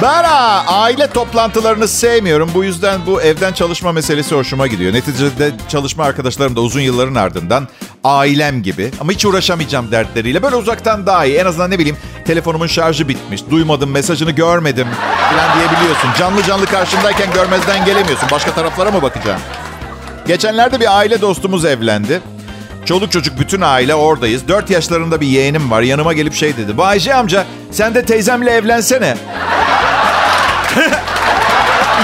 ben 0.01 0.25
aile 0.67 1.07
toplantılarını 1.07 1.87
sevmiyorum. 1.87 2.51
Bu 2.53 2.63
yüzden 2.63 2.99
bu 3.05 3.21
evden 3.21 3.53
çalışma 3.53 3.91
meselesi 3.91 4.35
hoşuma 4.35 4.67
gidiyor. 4.67 4.93
Neticede 4.93 5.51
çalışma 5.69 6.03
arkadaşlarım 6.03 6.55
da 6.55 6.61
uzun 6.61 6.81
yılların 6.81 7.15
ardından 7.15 7.67
ailem 8.03 8.63
gibi. 8.63 8.91
Ama 9.01 9.11
hiç 9.11 9.25
uğraşamayacağım 9.25 9.91
dertleriyle. 9.91 10.43
Böyle 10.43 10.55
uzaktan 10.55 11.05
daha 11.05 11.25
iyi. 11.25 11.37
En 11.37 11.45
azından 11.45 11.71
ne 11.71 11.79
bileyim 11.79 11.97
telefonumun 12.25 12.67
şarjı 12.67 13.07
bitmiş. 13.07 13.41
Duymadım, 13.51 13.91
mesajını 13.91 14.31
görmedim 14.31 14.87
falan 15.31 15.59
diyebiliyorsun. 15.59 16.09
Canlı 16.19 16.43
canlı 16.43 16.65
karşındayken 16.65 17.33
görmezden 17.33 17.85
gelemiyorsun. 17.85 18.29
Başka 18.31 18.51
taraflara 18.51 18.91
mı 18.91 19.01
bakacaksın? 19.01 19.45
Geçenlerde 20.27 20.79
bir 20.79 20.97
aile 20.97 21.21
dostumuz 21.21 21.65
evlendi. 21.65 22.21
Çoluk 22.85 23.11
çocuk 23.11 23.39
bütün 23.39 23.61
aile 23.61 23.95
oradayız. 23.95 24.47
4 24.47 24.69
yaşlarında 24.69 25.21
bir 25.21 25.27
yeğenim 25.27 25.71
var. 25.71 25.81
Yanıma 25.81 26.13
gelip 26.13 26.33
şey 26.33 26.57
dedi. 26.57 26.77
Bayce 26.77 27.15
amca 27.15 27.45
sen 27.71 27.95
de 27.95 28.05
teyzemle 28.05 28.51
evlensene. 28.51 29.17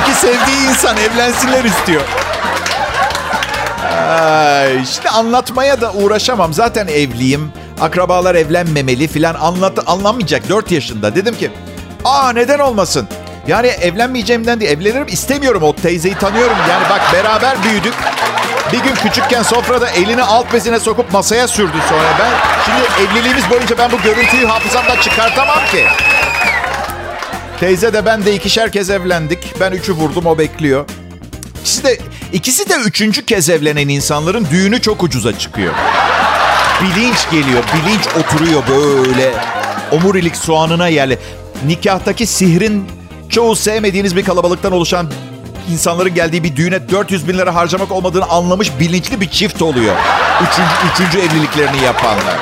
İki 0.01 0.13
sevdiği 0.19 0.69
insan 0.69 0.97
evlensinler 0.97 1.63
istiyor. 1.63 2.01
Ay 4.09 4.85
şimdi 4.85 5.09
anlatmaya 5.09 5.81
da 5.81 5.93
uğraşamam. 5.93 6.53
Zaten 6.53 6.87
evliyim. 6.87 7.51
Akrabalar 7.81 8.35
evlenmemeli 8.35 9.07
filan 9.07 9.35
anlat 9.35 9.79
anlamayacak 9.87 10.49
4 10.49 10.71
yaşında. 10.71 11.15
Dedim 11.15 11.35
ki 11.37 11.51
aa 12.05 12.31
neden 12.33 12.59
olmasın? 12.59 13.07
Yani 13.47 13.67
evlenmeyeceğimden 13.67 14.59
değil 14.59 14.71
evlenirim 14.71 15.07
istemiyorum 15.07 15.63
o 15.63 15.75
teyzeyi 15.75 16.15
tanıyorum. 16.15 16.57
Yani 16.69 16.83
bak 16.89 17.01
beraber 17.13 17.63
büyüdük. 17.63 17.93
Bir 18.73 18.79
gün 18.79 18.95
küçükken 18.95 19.43
sofrada 19.43 19.89
elini 19.89 20.23
alt 20.23 20.53
bezine 20.53 20.79
sokup 20.79 21.13
masaya 21.13 21.47
sürdü 21.47 21.77
sonra. 21.89 22.17
Ben 22.19 22.31
şimdi 22.65 23.11
evliliğimiz 23.11 23.49
boyunca 23.49 23.77
ben 23.77 23.91
bu 23.91 24.01
görüntüyü 24.01 24.45
hafızamdan 24.45 24.97
çıkartamam 25.01 25.59
ki. 25.71 25.85
Teyze 27.59 27.93
de 27.93 28.05
ben 28.05 28.25
de 28.25 28.35
ikişer 28.35 28.71
kez 28.71 28.89
evlendik. 28.89 29.59
Ben 29.59 29.71
üçü 29.71 29.93
vurdum 29.93 30.25
o 30.25 30.37
bekliyor. 30.37 30.85
İkisi 31.61 31.83
de, 31.83 31.97
ikisi 32.33 32.69
de 32.69 32.75
üçüncü 32.75 33.25
kez 33.25 33.49
evlenen 33.49 33.87
insanların 33.87 34.47
düğünü 34.51 34.81
çok 34.81 35.03
ucuza 35.03 35.39
çıkıyor. 35.39 35.73
Bilinç 36.81 37.29
geliyor, 37.31 37.63
bilinç 37.73 38.07
oturuyor 38.07 38.63
böyle. 38.67 39.33
Omurilik 39.91 40.35
soğanına 40.35 40.87
yerli. 40.87 41.19
Nikahtaki 41.65 42.25
sihrin 42.27 42.87
çoğu 43.29 43.55
sevmediğiniz 43.55 44.15
bir 44.15 44.25
kalabalıktan 44.25 44.71
oluşan 44.71 45.11
insanların 45.71 46.13
geldiği 46.13 46.43
bir 46.43 46.55
düğüne 46.55 46.89
400 46.89 47.27
bin 47.27 47.37
lira 47.37 47.55
harcamak 47.55 47.91
olmadığını 47.91 48.25
anlamış 48.25 48.79
bilinçli 48.79 49.21
bir 49.21 49.29
çift 49.29 49.61
oluyor. 49.61 49.95
Üçüncü, 50.41 50.69
üçüncü 50.93 51.27
evliliklerini 51.27 51.83
yapanlar. 51.83 52.35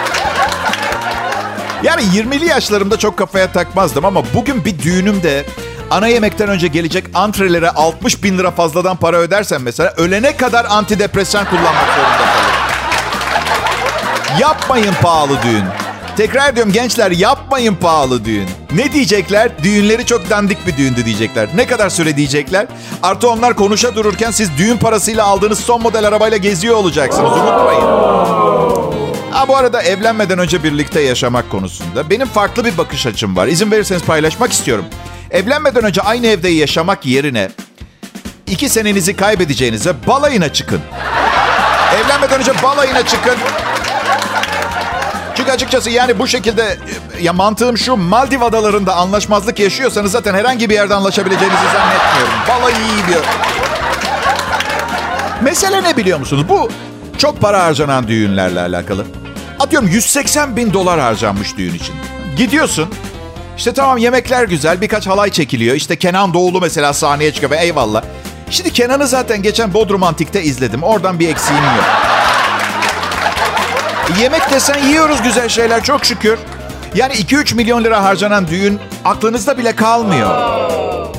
Yani 1.84 2.01
20'li 2.01 2.46
yaşlarımda 2.46 2.98
çok 2.98 3.17
kafaya 3.17 3.51
takmazdım 3.51 4.05
ama 4.05 4.24
bugün 4.34 4.65
bir 4.65 4.79
düğünümde 4.79 5.46
ana 5.91 6.08
yemekten 6.08 6.50
önce 6.50 6.67
gelecek 6.67 7.05
antrelere 7.13 7.70
60 7.70 8.24
bin 8.24 8.38
lira 8.38 8.51
fazladan 8.51 8.98
para 8.98 9.17
ödersen 9.17 9.62
mesela 9.62 9.94
ölene 9.98 10.38
kadar 10.38 10.65
antidepresan 10.70 11.46
kullanmak 11.46 11.88
zorunda 11.96 12.17
kalırım. 12.17 12.55
Yapmayın 14.39 14.94
pahalı 15.01 15.41
düğün. 15.44 15.84
Tekrar 16.17 16.55
diyorum 16.55 16.74
gençler 16.74 17.12
yapmayın 17.12 17.75
pahalı 17.75 18.25
düğün. 18.25 18.50
Ne 18.75 18.93
diyecekler? 18.93 19.63
Düğünleri 19.63 20.05
çok 20.05 20.29
dandik 20.29 20.67
bir 20.67 20.77
düğündü 20.77 21.05
diyecekler. 21.05 21.50
Ne 21.55 21.67
kadar 21.67 21.89
süre 21.89 22.17
diyecekler? 22.17 22.67
Artı 23.03 23.29
onlar 23.29 23.55
konuşa 23.55 23.95
dururken 23.95 24.31
siz 24.31 24.57
düğün 24.57 24.77
parasıyla 24.77 25.25
aldığınız 25.25 25.60
son 25.60 25.81
model 25.81 26.07
arabayla 26.07 26.38
geziyor 26.38 26.75
olacaksınız. 26.75 27.31
Unutmayın. 27.31 27.81
Ha 29.31 29.48
bu 29.48 29.57
arada 29.57 29.81
evlenmeden 29.81 30.39
önce 30.39 30.63
birlikte 30.63 31.01
yaşamak 31.01 31.51
konusunda 31.51 32.10
benim 32.10 32.27
farklı 32.27 32.65
bir 32.65 32.77
bakış 32.77 33.05
açım 33.05 33.36
var. 33.36 33.48
İzin 33.48 33.72
verirseniz 33.72 34.03
paylaşmak 34.03 34.51
istiyorum. 34.51 34.86
Evlenmeden 35.31 35.84
önce 35.84 36.01
aynı 36.01 36.27
evde 36.27 36.50
yaşamak 36.50 37.05
yerine 37.05 37.50
iki 38.48 38.69
senenizi 38.69 39.15
kaybedeceğinize 39.15 39.93
balayına 40.07 40.53
çıkın. 40.53 40.81
Evlenmeden 42.05 42.39
önce 42.39 42.63
balayına 42.63 43.05
çıkın. 43.05 43.36
Çünkü 45.37 45.51
açıkçası 45.51 45.89
yani 45.89 46.19
bu 46.19 46.27
şekilde 46.27 46.77
ya 47.21 47.33
mantığım 47.33 47.77
şu 47.77 47.95
Maldiv 47.95 48.41
adalarında 48.41 48.95
anlaşmazlık 48.95 49.59
yaşıyorsanız 49.59 50.11
zaten 50.11 50.33
herhangi 50.33 50.69
bir 50.69 50.73
yerde 50.73 50.93
anlaşabileceğinizi 50.95 51.61
zannetmiyorum. 51.63 52.33
Balayı 52.49 52.75
iyi 52.75 53.07
bir... 53.07 53.19
Mesele 55.41 55.83
ne 55.83 55.97
biliyor 55.97 56.19
musunuz? 56.19 56.45
Bu 56.49 56.69
çok 57.17 57.41
para 57.41 57.63
harcanan 57.63 58.07
düğünlerle 58.07 58.59
alakalı. 58.61 59.05
Atıyorum 59.59 59.89
180 59.89 60.55
bin 60.55 60.73
dolar 60.73 60.99
harcanmış 60.99 61.57
düğün 61.57 61.73
için. 61.73 61.95
Gidiyorsun. 62.37 62.89
İşte 63.57 63.73
tamam 63.73 63.97
yemekler 63.97 64.43
güzel. 64.43 64.81
Birkaç 64.81 65.07
halay 65.07 65.29
çekiliyor. 65.29 65.75
İşte 65.75 65.95
Kenan 65.95 66.33
Doğulu 66.33 66.61
mesela 66.61 66.93
sahneye 66.93 67.33
çıkıyor. 67.33 67.61
Eyvallah. 67.61 68.03
Şimdi 68.49 68.73
Kenan'ı 68.73 69.07
zaten 69.07 69.41
geçen 69.41 69.73
Bodrum 69.73 70.03
Antik'te 70.03 70.43
izledim. 70.43 70.83
Oradan 70.83 71.19
bir 71.19 71.29
eksiğim 71.29 71.63
yok. 71.63 72.14
Yemek 74.21 74.51
desen 74.51 74.83
yiyoruz 74.83 75.21
güzel 75.24 75.50
şeyler 75.50 75.83
çok 75.83 76.05
şükür. 76.05 76.39
Yani 76.95 77.13
2-3 77.13 77.55
milyon 77.55 77.83
lira 77.83 78.03
harcanan 78.03 78.47
düğün 78.47 78.79
aklınızda 79.05 79.57
bile 79.57 79.75
kalmıyor. 79.75 80.29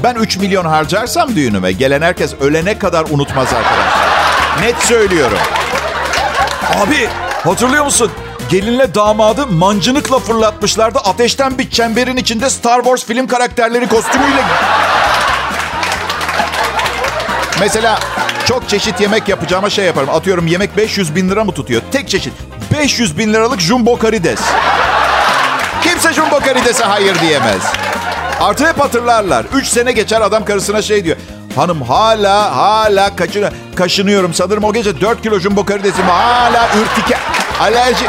Ben 0.03 0.15
3 0.15 0.37
milyon 0.37 0.65
harcarsam 0.65 1.37
düğünüme 1.37 1.73
gelen 1.73 2.03
herkes 2.03 2.35
ölene 2.41 2.79
kadar 2.79 3.05
unutmaz 3.11 3.49
arkadaşlar. 3.53 4.09
Net 4.63 4.77
söylüyorum. 4.83 5.39
Abi 6.77 7.09
hatırlıyor 7.45 7.85
musun? 7.85 8.11
Gelinle 8.49 8.95
damadı 8.95 9.47
mancınıkla 9.47 10.19
fırlatmışlardı. 10.19 10.99
Ateşten 10.99 11.59
bir 11.59 11.71
çemberin 11.71 12.17
içinde 12.17 12.51
Star 12.51 12.83
Wars 12.83 13.05
film 13.05 13.27
karakterleri 13.27 13.89
kostümüyle. 13.89 14.43
Mesela 17.61 17.99
çok 18.45 18.69
çeşit 18.69 19.01
yemek 19.01 19.29
yapacağıma 19.29 19.71
şey 19.71 19.85
yaparım. 19.85 20.09
Atıyorum 20.11 20.47
yemek 20.47 20.77
500 20.77 21.15
bin 21.15 21.31
lira 21.31 21.45
mı 21.45 21.53
tutuyor? 21.53 21.83
Tek 21.93 22.09
çeşit. 22.09 22.33
500 22.73 23.19
bin 23.19 23.33
liralık 23.33 23.61
jumbo 23.61 23.99
karides. 23.99 24.41
Kimse 25.83 26.13
jumbo 26.13 26.41
karidese 26.41 26.85
hayır 26.85 27.21
diyemez. 27.21 27.63
Artı 28.41 28.67
hep 28.69 28.81
hatırlarlar. 28.81 29.45
3 29.55 29.67
sene 29.67 29.93
geçer 29.93 30.21
adam 30.21 30.45
karısına 30.45 30.83
şey 30.83 31.05
diyor. 31.05 31.17
Hanım 31.57 31.83
hala 31.83 32.57
hala 32.57 33.17
kaçın, 33.17 33.45
kaşınıyorum. 33.75 34.35
Sanırım 34.35 34.65
o 34.65 34.73
gece 34.73 35.01
4 35.01 35.23
kilo 35.23 35.39
jumbo 35.39 35.65
karidesim 35.65 36.05
hala 36.09 36.69
ürtike 36.83 37.17
alerji. 37.61 38.07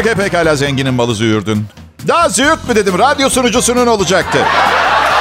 Okey 0.00 0.14
pekala 0.14 0.56
zenginin 0.56 0.94
malı 0.94 1.14
züğürdün. 1.14 1.66
Daha 2.08 2.28
züğürt 2.28 2.68
mü 2.68 2.74
dedim 2.74 2.98
radyo 2.98 3.30
sunucusunun 3.30 3.86
olacaktı. 3.86 4.38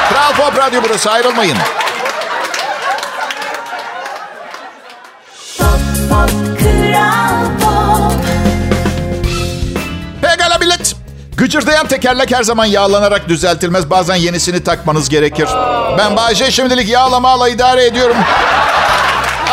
Kral 0.10 0.34
Pop 0.34 0.58
Radyo 0.58 0.82
burası 0.84 1.12
ayrılmayın. 1.12 1.58
Gıcırdayan 11.48 11.88
tekerlek 11.88 12.32
her 12.36 12.44
zaman 12.44 12.66
yağlanarak 12.66 13.30
düzeltilmez. 13.30 13.90
Bazen 13.90 14.16
yenisini 14.16 14.64
takmanız 14.64 15.10
gerekir. 15.10 15.50
Ben 15.98 16.16
Bayce 16.16 16.52
şimdilik 16.52 16.90
yağlamalı 16.90 17.50
idare 17.50 17.86
ediyorum. 17.86 18.16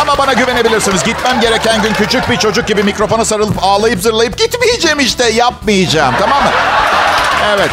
Ama 0.01 0.19
bana 0.19 0.33
güvenebilirsiniz. 0.33 1.05
Gitmem 1.05 1.41
gereken 1.41 1.83
gün 1.83 1.93
küçük 1.93 2.31
bir 2.31 2.37
çocuk 2.37 2.67
gibi 2.67 2.83
mikrofona 2.83 3.25
sarılıp 3.25 3.57
ağlayıp 3.63 4.03
zırlayıp 4.03 4.39
gitmeyeceğim 4.39 5.01
işte. 5.01 5.31
Yapmayacağım 5.31 6.15
tamam 6.21 6.43
mı? 6.43 6.51
Evet. 7.55 7.71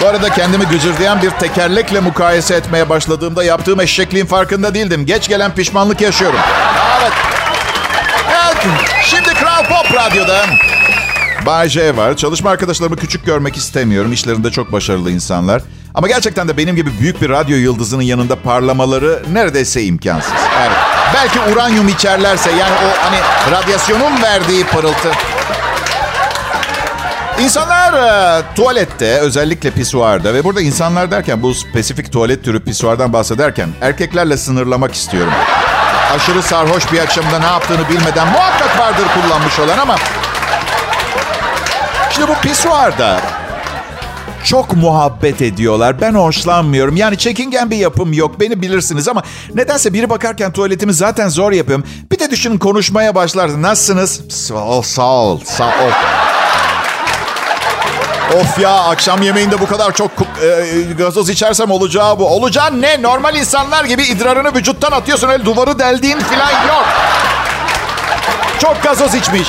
Bu 0.00 0.06
arada 0.06 0.28
kendimi 0.28 0.64
gıcırdayan 0.64 1.22
bir 1.22 1.30
tekerlekle 1.30 2.00
mukayese 2.00 2.54
etmeye 2.54 2.88
başladığımda 2.88 3.44
yaptığım 3.44 3.80
eşekliğin 3.80 4.26
farkında 4.26 4.74
değildim. 4.74 5.06
Geç 5.06 5.28
gelen 5.28 5.54
pişmanlık 5.54 6.00
yaşıyorum. 6.00 6.40
Evet. 7.00 7.12
Evet. 8.28 8.56
Şimdi 9.04 9.34
Kral 9.34 9.64
Pop 9.64 9.94
Radyo'da 9.94 10.44
Bay 11.46 11.68
J 11.68 11.96
var. 11.96 12.16
Çalışma 12.16 12.50
arkadaşlarımı 12.50 12.96
küçük 12.96 13.26
görmek 13.26 13.56
istemiyorum. 13.56 14.12
İşlerinde 14.12 14.50
çok 14.50 14.72
başarılı 14.72 15.10
insanlar. 15.10 15.62
Ama 15.94 16.08
gerçekten 16.08 16.48
de 16.48 16.56
benim 16.56 16.76
gibi 16.76 16.90
büyük 17.00 17.22
bir 17.22 17.28
radyo 17.28 17.56
yıldızının 17.56 18.02
yanında 18.02 18.36
parlamaları 18.36 19.22
neredeyse 19.32 19.82
imkansız. 19.82 20.32
Evet. 20.60 20.76
Belki 21.14 21.40
uranyum 21.52 21.88
içerlerse 21.88 22.50
yani 22.50 22.72
o 22.72 23.04
hani 23.04 23.16
radyasyonun 23.50 24.22
verdiği 24.22 24.64
pırıltı. 24.64 25.10
İnsanlar 27.40 27.92
e, 27.92 28.42
tuvalette 28.54 29.18
özellikle 29.18 29.70
pisuarda 29.70 30.34
ve 30.34 30.44
burada 30.44 30.60
insanlar 30.60 31.10
derken 31.10 31.42
bu 31.42 31.54
spesifik 31.54 32.12
tuvalet 32.12 32.44
türü 32.44 32.64
pisuardan 32.64 33.12
bahsederken 33.12 33.68
erkeklerle 33.80 34.36
sınırlamak 34.36 34.94
istiyorum. 34.94 35.32
Aşırı 36.14 36.42
sarhoş 36.42 36.92
bir 36.92 36.98
akşamda 36.98 37.38
ne 37.38 37.46
yaptığını 37.46 37.88
bilmeden 37.88 38.28
muhakkak 38.28 38.78
vardır 38.78 39.04
kullanmış 39.14 39.58
olan 39.58 39.78
ama 39.78 39.96
Şimdi 42.14 42.28
bu 42.28 42.34
pisuarda 42.34 43.20
çok 44.44 44.72
muhabbet 44.76 45.42
ediyorlar. 45.42 46.00
Ben 46.00 46.14
hoşlanmıyorum. 46.14 46.96
Yani 46.96 47.18
çekingen 47.18 47.70
bir 47.70 47.76
yapım 47.76 48.12
yok. 48.12 48.40
Beni 48.40 48.62
bilirsiniz 48.62 49.08
ama 49.08 49.22
nedense 49.54 49.92
biri 49.92 50.10
bakarken 50.10 50.52
tuvaletimi 50.52 50.92
zaten 50.94 51.28
zor 51.28 51.52
yapıyorum. 51.52 51.84
Bir 52.12 52.18
de 52.18 52.30
düşünün 52.30 52.58
konuşmaya 52.58 53.14
başlar. 53.14 53.62
Nasılsınız? 53.62 54.20
Sağ 54.30 54.54
ol, 54.54 54.82
sağ 54.82 55.02
ol, 55.12 55.40
sağ 55.44 55.66
ol. 55.66 55.90
Of 58.40 58.58
ya 58.58 58.70
akşam 58.74 59.22
yemeğinde 59.22 59.60
bu 59.60 59.66
kadar 59.66 59.92
çok 59.94 60.10
e, 60.42 60.82
gazoz 60.98 61.28
içersem 61.30 61.70
olacağı 61.70 62.18
bu. 62.18 62.28
Olacağı 62.28 62.80
ne? 62.80 63.02
Normal 63.02 63.34
insanlar 63.36 63.84
gibi 63.84 64.02
idrarını 64.02 64.54
vücuttan 64.54 64.92
atıyorsun. 64.92 65.28
Öyle 65.28 65.44
duvarı 65.44 65.78
deldiğin 65.78 66.18
falan 66.18 66.66
yok. 66.68 66.84
Çok 68.58 68.82
gazoz 68.82 69.14
içmiş. 69.14 69.48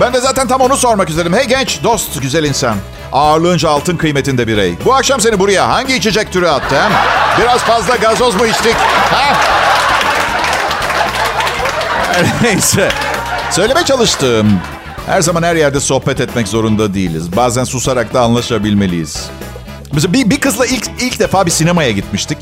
Ben 0.00 0.12
de 0.12 0.20
zaten 0.20 0.48
tam 0.48 0.60
onu 0.60 0.76
sormak 0.76 1.08
istedim. 1.10 1.32
Hey 1.32 1.46
genç, 1.48 1.82
dost, 1.82 2.22
güzel 2.22 2.44
insan. 2.44 2.76
Ağırlığınca 3.12 3.70
altın 3.70 3.96
kıymetinde 3.96 4.46
birey. 4.46 4.74
Bu 4.84 4.94
akşam 4.94 5.20
seni 5.20 5.38
buraya 5.38 5.68
hangi 5.68 5.96
içecek 5.96 6.32
türü 6.32 6.46
attı? 6.46 6.76
Hem? 6.80 6.92
Biraz 7.40 7.60
fazla 7.60 7.96
gazoz 7.96 8.34
mu 8.34 8.46
içtik? 8.46 8.74
Ha? 9.10 9.36
Neyse. 12.42 12.88
Söyleme 13.50 13.84
çalıştım. 13.84 14.60
Her 15.06 15.20
zaman 15.20 15.42
her 15.42 15.56
yerde 15.56 15.80
sohbet 15.80 16.20
etmek 16.20 16.48
zorunda 16.48 16.94
değiliz. 16.94 17.36
Bazen 17.36 17.64
susarak 17.64 18.14
da 18.14 18.20
anlaşabilmeliyiz. 18.20 19.30
Mesela 19.92 20.12
bir, 20.12 20.30
bir 20.30 20.40
kızla 20.40 20.66
ilk 20.66 20.90
ilk 21.00 21.20
defa 21.20 21.46
bir 21.46 21.50
sinemaya 21.50 21.90
gitmiştik. 21.90 22.38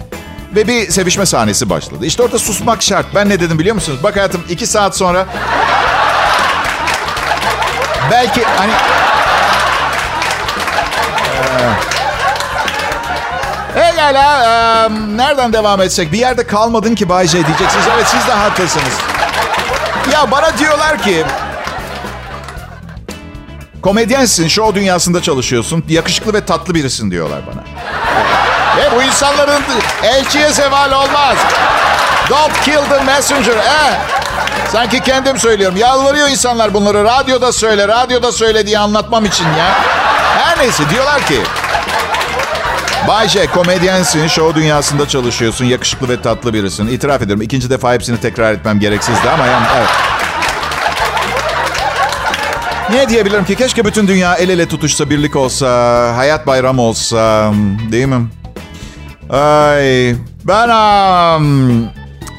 Ve 0.54 0.68
bir 0.68 0.90
sevişme 0.90 1.26
sahnesi 1.26 1.70
başladı. 1.70 2.06
İşte 2.06 2.22
orada 2.22 2.38
susmak 2.38 2.82
şart. 2.82 3.06
Ben 3.14 3.28
ne 3.28 3.40
dedim 3.40 3.58
biliyor 3.58 3.74
musunuz? 3.74 3.98
Bak 4.02 4.16
hayatım 4.16 4.44
iki 4.48 4.66
saat 4.66 4.96
sonra... 4.96 5.26
belki 8.14 8.44
hani... 8.44 8.72
Hey 13.74 13.96
gala, 13.96 14.44
e, 14.44 14.90
nereden 15.16 15.52
devam 15.52 15.80
etsek? 15.80 16.12
Bir 16.12 16.18
yerde 16.18 16.46
kalmadın 16.46 16.94
ki 16.94 17.08
Bay 17.08 17.26
J 17.26 17.46
diyeceksiniz. 17.46 17.86
Evet 17.94 18.06
siz 18.06 18.26
de 18.26 18.32
haklısınız. 18.32 18.94
Ya 20.12 20.30
bana 20.30 20.58
diyorlar 20.58 21.02
ki... 21.02 21.24
Komedyensin, 23.82 24.48
show 24.48 24.80
dünyasında 24.80 25.22
çalışıyorsun. 25.22 25.84
Yakışıklı 25.88 26.32
ve 26.34 26.44
tatlı 26.44 26.74
birisin 26.74 27.10
diyorlar 27.10 27.40
bana. 27.46 27.64
Ve 28.76 28.96
bu 28.96 29.02
insanların 29.02 29.62
elçiye 30.02 30.50
zeval 30.50 30.92
olmaz. 30.92 31.36
Don't 32.30 32.60
kill 32.60 32.84
the 32.90 33.04
messenger. 33.04 33.56
Eh. 33.56 34.23
Sanki 34.72 35.00
kendim 35.00 35.38
söylüyorum. 35.38 35.76
Yalvarıyor 35.76 36.28
insanlar 36.28 36.74
bunları. 36.74 37.04
Radyoda 37.04 37.52
söyle, 37.52 37.88
radyoda 37.88 38.32
söyle 38.32 38.66
diye 38.66 38.78
anlatmam 38.78 39.24
için 39.24 39.44
ya. 39.44 39.74
Her 40.38 40.58
neyse 40.58 40.90
diyorlar 40.90 41.26
ki... 41.26 41.40
Bay 43.08 43.28
J, 43.28 43.46
komedyensin, 43.46 44.26
show 44.26 44.60
dünyasında 44.60 45.08
çalışıyorsun, 45.08 45.64
yakışıklı 45.64 46.08
ve 46.08 46.22
tatlı 46.22 46.54
birisin. 46.54 46.86
İtiraf 46.86 47.22
ederim, 47.22 47.42
ikinci 47.42 47.70
defa 47.70 47.94
hepsini 47.94 48.20
tekrar 48.20 48.52
etmem 48.52 48.80
gereksizdi 48.80 49.30
ama 49.30 49.46
yani 49.46 49.66
evet. 49.78 49.88
Ne 52.90 53.08
diyebilirim 53.08 53.44
ki? 53.44 53.56
Keşke 53.56 53.84
bütün 53.84 54.08
dünya 54.08 54.34
el 54.34 54.48
ele 54.48 54.68
tutuşsa, 54.68 55.10
birlik 55.10 55.36
olsa, 55.36 55.66
hayat 56.16 56.46
bayramı 56.46 56.82
olsa, 56.82 57.52
değil 57.92 58.06
mi? 58.06 58.26
Ay, 59.30 60.14
ben 60.44 60.68
um, 60.68 61.84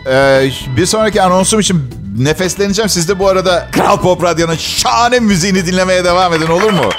e, 0.07 0.49
bir 0.77 0.85
sonraki 0.85 1.21
anonsum 1.21 1.59
için 1.59 1.94
nefesleneceğim. 2.17 2.89
Siz 2.89 3.09
de 3.09 3.19
bu 3.19 3.27
arada 3.27 3.67
Kral 3.71 4.01
Pop 4.01 4.23
Radyo'nun 4.23 4.55
şahane 4.55 5.19
müziğini 5.19 5.65
dinlemeye 5.65 6.05
devam 6.05 6.33
edin 6.33 6.47
olur 6.47 6.69
mu? 6.69 6.89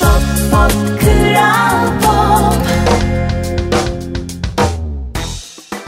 Pop 0.00 0.22
Pop 0.50 1.00
Kral 1.00 1.86
Pop 2.02 2.54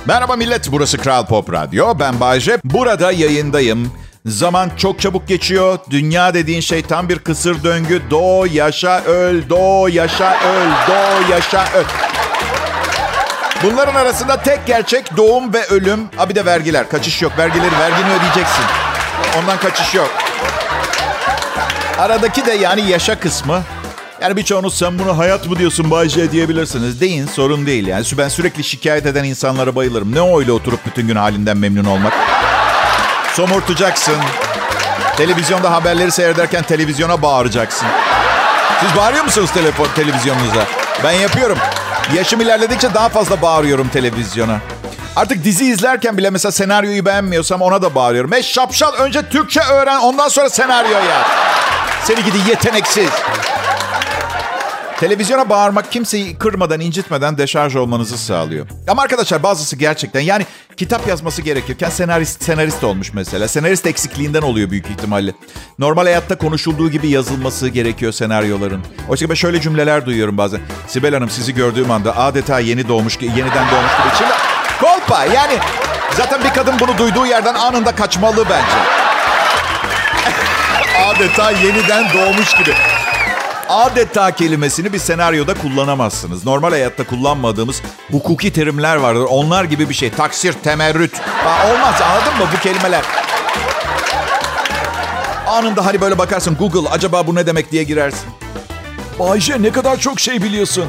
Merhaba 0.07 0.37
millet, 0.37 0.73
burası 0.73 0.99
Kral 0.99 1.27
Pop 1.27 1.53
Radyo. 1.53 1.99
Ben 1.99 2.21
Bayce. 2.21 2.59
Burada 2.65 3.13
yayındayım. 3.13 3.93
Zaman 4.27 4.71
çok 4.77 5.01
çabuk 5.01 5.29
geçiyor. 5.29 5.79
Dünya 5.91 6.35
dediğin 6.35 6.61
şey 6.61 6.83
tam 6.83 7.09
bir 7.09 7.19
kısır 7.19 7.65
döngü. 7.65 8.03
Doğ, 8.11 8.47
yaşa, 8.53 9.03
öl, 9.05 9.49
doğ, 9.49 9.89
yaşa, 9.89 10.37
öl, 10.41 10.71
doğ, 10.89 11.33
yaşa, 11.33 11.65
öl. 11.75 11.85
Bunların 13.63 13.95
arasında 13.95 14.37
tek 14.43 14.67
gerçek 14.67 15.17
doğum 15.17 15.53
ve 15.55 15.67
ölüm. 15.67 16.01
Ha 16.17 16.29
bir 16.29 16.35
de 16.35 16.45
vergiler. 16.47 16.89
Kaçış 16.89 17.23
yok. 17.23 17.33
Vergileri 17.39 17.79
vergini 17.79 18.07
ödeyeceksin. 18.07 18.65
Ondan 19.39 19.59
kaçış 19.59 19.95
yok. 19.95 20.11
Aradaki 21.99 22.47
de 22.47 22.53
yani 22.53 22.91
yaşa 22.91 23.21
kısmı. 23.21 23.63
Yani 24.21 24.37
birçoğunuz 24.37 24.79
sen 24.79 24.99
bunu 24.99 25.19
hayat 25.19 25.47
mı 25.47 25.59
diyorsun 25.59 25.91
Bay 25.91 26.09
J 26.09 26.33
diyebilirsiniz. 26.33 27.01
Deyin 27.01 27.27
sorun 27.27 27.67
değil 27.67 27.87
yani. 27.87 28.05
Ben 28.19 28.29
sürekli 28.29 28.65
şikayet 28.65 29.07
eden 29.07 29.25
insanlara 29.25 29.77
bayılırım. 29.77 30.15
Ne 30.15 30.37
öyle 30.37 30.53
oturup 30.53 30.87
bütün 30.87 31.09
gün 31.09 31.17
halinden 31.17 31.57
memnun 31.57 31.85
olmak. 31.85 32.13
Somurtacaksın. 33.33 34.17
Televizyonda 35.17 35.73
haberleri 35.73 36.11
seyrederken 36.11 36.63
televizyona 36.63 37.23
bağıracaksın. 37.23 37.89
Siz 38.81 38.97
bağırıyor 38.97 39.25
musunuz 39.25 39.51
telefon 39.55 39.89
televizyonunuza? 39.97 40.65
Ben 41.05 41.13
yapıyorum. 41.13 41.59
Yaşım 42.15 42.41
ilerledikçe 42.41 42.95
daha 42.95 43.09
fazla 43.09 43.43
bağırıyorum 43.43 43.89
televizyona. 43.89 44.59
Artık 45.17 45.45
dizi 45.45 45.65
izlerken 45.67 46.19
bile 46.19 46.31
mesela 46.31 46.53
senaryoyu 46.53 47.05
beğenmiyorsam 47.05 47.63
ona 47.63 47.83
da 47.83 47.95
bağırıyorum. 47.95 48.33
E 48.33 48.43
şapşal 48.43 48.93
önce 48.93 49.29
Türkçe 49.29 49.61
öğren 49.61 49.99
ondan 50.01 50.29
sonra 50.29 50.51
senaryo 50.51 50.91
yaz. 50.91 51.27
Seni 52.05 52.25
gidi 52.25 52.51
yeteneksiz. 52.51 53.11
Televizyona 55.01 55.49
bağırmak 55.49 55.93
kimseyi 55.93 56.39
kırmadan, 56.39 56.81
incitmeden 56.81 57.39
deşarj 57.39 57.77
olmanızı 57.77 58.19
sağlıyor. 58.19 58.67
Ama 58.89 59.03
arkadaşlar 59.03 59.43
bazısı 59.43 59.77
gerçekten 59.77 60.21
yani 60.21 60.47
kitap 60.77 61.09
yazması 61.09 61.43
gerekirken 61.43 61.91
senarist 61.91 62.45
senarist 62.45 62.85
olmuş 62.85 63.13
mesela. 63.13 63.49
Senarist 63.49 63.87
eksikliğinden 63.87 64.43
oluyor 64.43 64.71
büyük 64.71 64.87
ihtimalle. 64.91 65.33
Normal 65.79 66.03
hayatta 66.03 66.39
konuşulduğu 66.39 66.91
gibi 66.91 67.09
yazılması 67.09 67.69
gerekiyor 67.69 68.13
senaryoların. 68.13 68.85
Oysa 69.09 69.29
ben 69.29 69.35
şöyle 69.35 69.61
cümleler 69.61 70.07
duyuyorum 70.07 70.39
bazen. 70.39 70.61
Sibel 70.87 71.15
Hanım 71.15 71.31
sizi 71.31 71.55
gördüğüm 71.55 71.91
anda 71.91 72.17
adeta 72.17 72.61
yeni 72.61 72.89
doğmuş, 72.89 73.19
yeniden 73.21 73.71
doğmuş 73.71 73.93
gibi. 73.97 74.17
Şimdi 74.19 74.33
kolpa 74.81 75.25
yani 75.25 75.59
zaten 76.17 76.45
bir 76.45 76.51
kadın 76.51 76.75
bunu 76.81 76.99
duyduğu 76.99 77.27
yerden 77.27 77.55
anında 77.55 77.95
kaçmalı 77.95 78.45
bence. 78.51 78.77
adeta 81.07 81.51
yeniden 81.51 82.05
doğmuş 82.15 82.55
gibi. 82.55 82.96
Adeta 83.69 84.31
kelimesini 84.31 84.93
bir 84.93 84.99
senaryoda 84.99 85.55
kullanamazsınız. 85.55 86.45
Normal 86.45 86.71
hayatta 86.71 87.05
kullanmadığımız 87.05 87.83
hukuki 88.13 88.53
terimler 88.53 88.97
vardır. 88.97 89.27
Onlar 89.31 89.65
gibi 89.65 89.89
bir 89.89 89.95
şey. 89.95 90.11
Taksir, 90.11 90.53
temerrüt. 90.53 91.13
Olmaz 91.67 91.95
anladın 92.03 92.39
mı 92.39 92.51
bu 92.57 92.61
kelimeler? 92.63 93.05
Anında 95.47 95.87
hani 95.87 96.01
böyle 96.01 96.19
bakarsın 96.19 96.57
Google 96.57 96.89
acaba 96.89 97.27
bu 97.27 97.35
ne 97.35 97.47
demek 97.47 97.73
diye 97.73 97.83
girersin. 97.83 98.29
Bayce 99.19 99.63
ne 99.63 99.71
kadar 99.73 99.97
çok 99.97 100.21
şey 100.21 100.43
biliyorsun. 100.43 100.85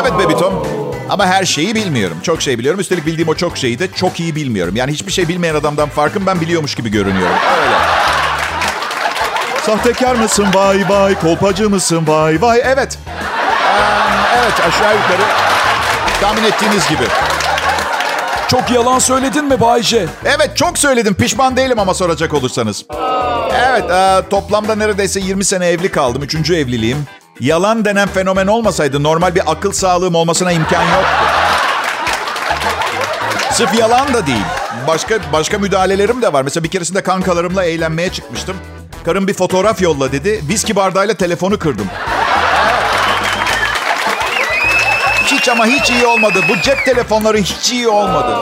Evet 0.00 0.12
Bebitom. 0.18 0.66
Ama 1.10 1.26
her 1.26 1.44
şeyi 1.44 1.74
bilmiyorum. 1.74 2.16
Çok 2.22 2.42
şey 2.42 2.58
biliyorum. 2.58 2.80
Üstelik 2.80 3.06
bildiğim 3.06 3.28
o 3.28 3.34
çok 3.34 3.56
şeyi 3.58 3.78
de 3.78 3.88
çok 3.92 4.20
iyi 4.20 4.34
bilmiyorum. 4.34 4.76
Yani 4.76 4.92
hiçbir 4.92 5.12
şey 5.12 5.28
bilmeyen 5.28 5.54
adamdan 5.54 5.88
farkım 5.88 6.26
ben 6.26 6.40
biliyormuş 6.40 6.74
gibi 6.74 6.88
görünüyorum. 6.90 7.36
Öyle. 7.60 7.76
Sahtekar 9.66 10.14
mısın 10.14 10.46
vay 10.54 10.84
vay, 10.88 11.20
kolpacı 11.20 11.70
mısın 11.70 12.02
vay 12.06 12.42
vay. 12.42 12.60
Evet. 12.64 12.98
Ee, 13.06 14.38
evet 14.38 14.60
aşağı 14.68 14.94
yukarı 14.96 15.22
tahmin 16.20 16.44
ettiğiniz 16.44 16.88
gibi. 16.88 17.04
Çok 18.48 18.70
yalan 18.70 18.98
söyledin 18.98 19.44
mi 19.44 19.60
Bayce? 19.60 20.06
Evet 20.24 20.56
çok 20.56 20.78
söyledim 20.78 21.14
pişman 21.14 21.56
değilim 21.56 21.78
ama 21.78 21.94
soracak 21.94 22.34
olursanız. 22.34 22.84
Evet 23.68 23.90
e, 23.90 24.28
toplamda 24.30 24.74
neredeyse 24.74 25.20
20 25.20 25.44
sene 25.44 25.66
evli 25.66 25.90
kaldım. 25.90 26.22
Üçüncü 26.22 26.56
evliliğim. 26.56 27.06
Yalan 27.40 27.84
denen 27.84 28.08
fenomen 28.08 28.46
olmasaydı 28.46 29.02
normal 29.02 29.34
bir 29.34 29.42
akıl 29.46 29.72
sağlığım 29.72 30.14
olmasına 30.14 30.52
imkan 30.52 30.82
yoktu. 30.82 31.24
Sırf 33.52 33.74
yalan 33.74 34.14
da 34.14 34.26
değil. 34.26 34.44
Başka 34.86 35.18
başka 35.32 35.58
müdahalelerim 35.58 36.22
de 36.22 36.32
var. 36.32 36.42
Mesela 36.42 36.64
bir 36.64 36.68
keresinde 36.70 37.02
kankalarımla 37.02 37.64
eğlenmeye 37.64 38.12
çıkmıştım. 38.12 38.56
Karım 39.04 39.28
bir 39.28 39.34
fotoğraf 39.34 39.82
yolla 39.82 40.12
dedi. 40.12 40.40
Viski 40.48 40.76
bardağıyla 40.76 41.14
telefonu 41.14 41.58
kırdım. 41.58 41.86
Hiç 45.24 45.48
ama 45.48 45.66
hiç 45.66 45.90
iyi 45.90 46.06
olmadı. 46.06 46.40
Bu 46.48 46.60
cep 46.62 46.84
telefonları 46.84 47.38
hiç 47.38 47.72
iyi 47.72 47.88
olmadı. 47.88 48.36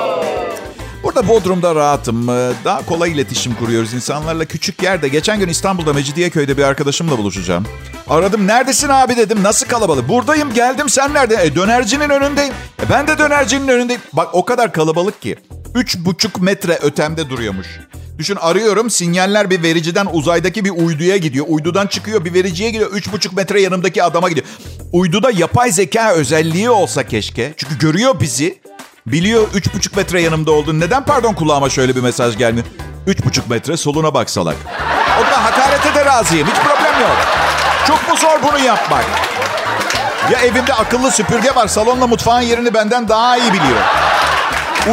Burada 1.03 1.29
Bodrum'da 1.29 1.75
rahatım. 1.75 2.29
Ee, 2.29 2.51
Daha 2.65 2.87
kolay 2.87 3.13
iletişim 3.13 3.55
kuruyoruz 3.55 3.95
insanlarla. 3.95 4.45
Küçük 4.45 4.83
yerde. 4.83 5.09
Geçen 5.09 5.39
gün 5.39 5.49
İstanbul'da 5.49 5.93
Mecidiyeköy'de 5.93 6.57
bir 6.57 6.63
arkadaşımla 6.63 7.19
buluşacağım. 7.19 7.65
Aradım. 8.09 8.47
Neredesin 8.47 8.89
abi 8.89 9.17
dedim. 9.17 9.43
Nasıl 9.43 9.67
kalabalık? 9.69 10.09
Buradayım 10.09 10.55
geldim. 10.55 10.89
Sen 10.89 11.15
nerede? 11.15 11.45
E, 11.45 11.55
dönercinin 11.55 12.11
önündeyim. 12.11 12.55
E, 12.87 12.91
ben 12.91 13.07
de 13.09 13.19
dönercinin 13.19 13.69
önündeyim. 13.69 14.03
Bak 14.13 14.29
o 14.33 14.45
kadar 14.45 14.73
kalabalık 14.73 15.23
ki. 15.23 15.37
Üç 15.75 15.99
buçuk 15.99 16.41
metre 16.41 16.79
ötemde 16.83 17.31
duruyormuş. 17.31 17.67
Düşün 18.19 18.37
arıyorum 18.37 18.91
sinyaller 18.91 19.51
bir 19.51 19.63
vericiden 19.63 20.07
uzaydaki 20.13 20.65
bir 20.65 20.71
uyduya 20.71 21.17
gidiyor. 21.17 21.47
Uydudan 21.49 21.87
çıkıyor 21.87 22.25
bir 22.25 22.35
vericiye 22.35 22.71
gidiyor. 22.71 22.91
Üç 22.93 23.13
buçuk 23.13 23.33
metre 23.33 23.61
yanımdaki 23.63 24.03
adama 24.03 24.29
gidiyor. 24.29 24.47
Uyduda 24.93 25.31
yapay 25.31 25.71
zeka 25.73 26.13
özelliği 26.13 26.71
olsa 26.71 27.07
keşke. 27.07 27.55
Çünkü 27.57 27.79
görüyor 27.79 28.21
bizi. 28.21 28.59
Biliyor 29.07 29.49
üç 29.55 29.75
buçuk 29.75 29.97
metre 29.97 30.23
yanımda 30.23 30.51
olduğunu. 30.51 30.81
Neden 30.81 31.05
pardon 31.05 31.35
kulağıma 31.35 31.71
şöyle 31.71 31.97
bir 31.97 32.01
mesaj 32.01 32.39
gelmiyor? 32.39 32.67
Üç 33.07 33.25
buçuk 33.25 33.51
metre 33.51 33.77
soluna 33.77 34.15
bak 34.15 34.31
salak. 34.31 34.57
O 35.21 35.31
da 35.31 35.45
hakarete 35.45 35.95
de 35.95 36.05
razıyım. 36.05 36.47
Hiç 36.49 36.57
problem 36.57 37.01
yok. 37.01 37.17
Çok 37.87 38.09
mu 38.09 38.17
zor 38.17 38.43
bunu 38.49 38.59
yapmak? 38.65 39.05
Ya 40.33 40.41
evimde 40.41 40.75
akıllı 40.75 41.11
süpürge 41.11 41.55
var. 41.55 41.69
Salonla 41.69 42.07
mutfağın 42.07 42.41
yerini 42.41 42.75
benden 42.75 43.09
daha 43.09 43.37
iyi 43.37 43.53
biliyor. 43.53 43.81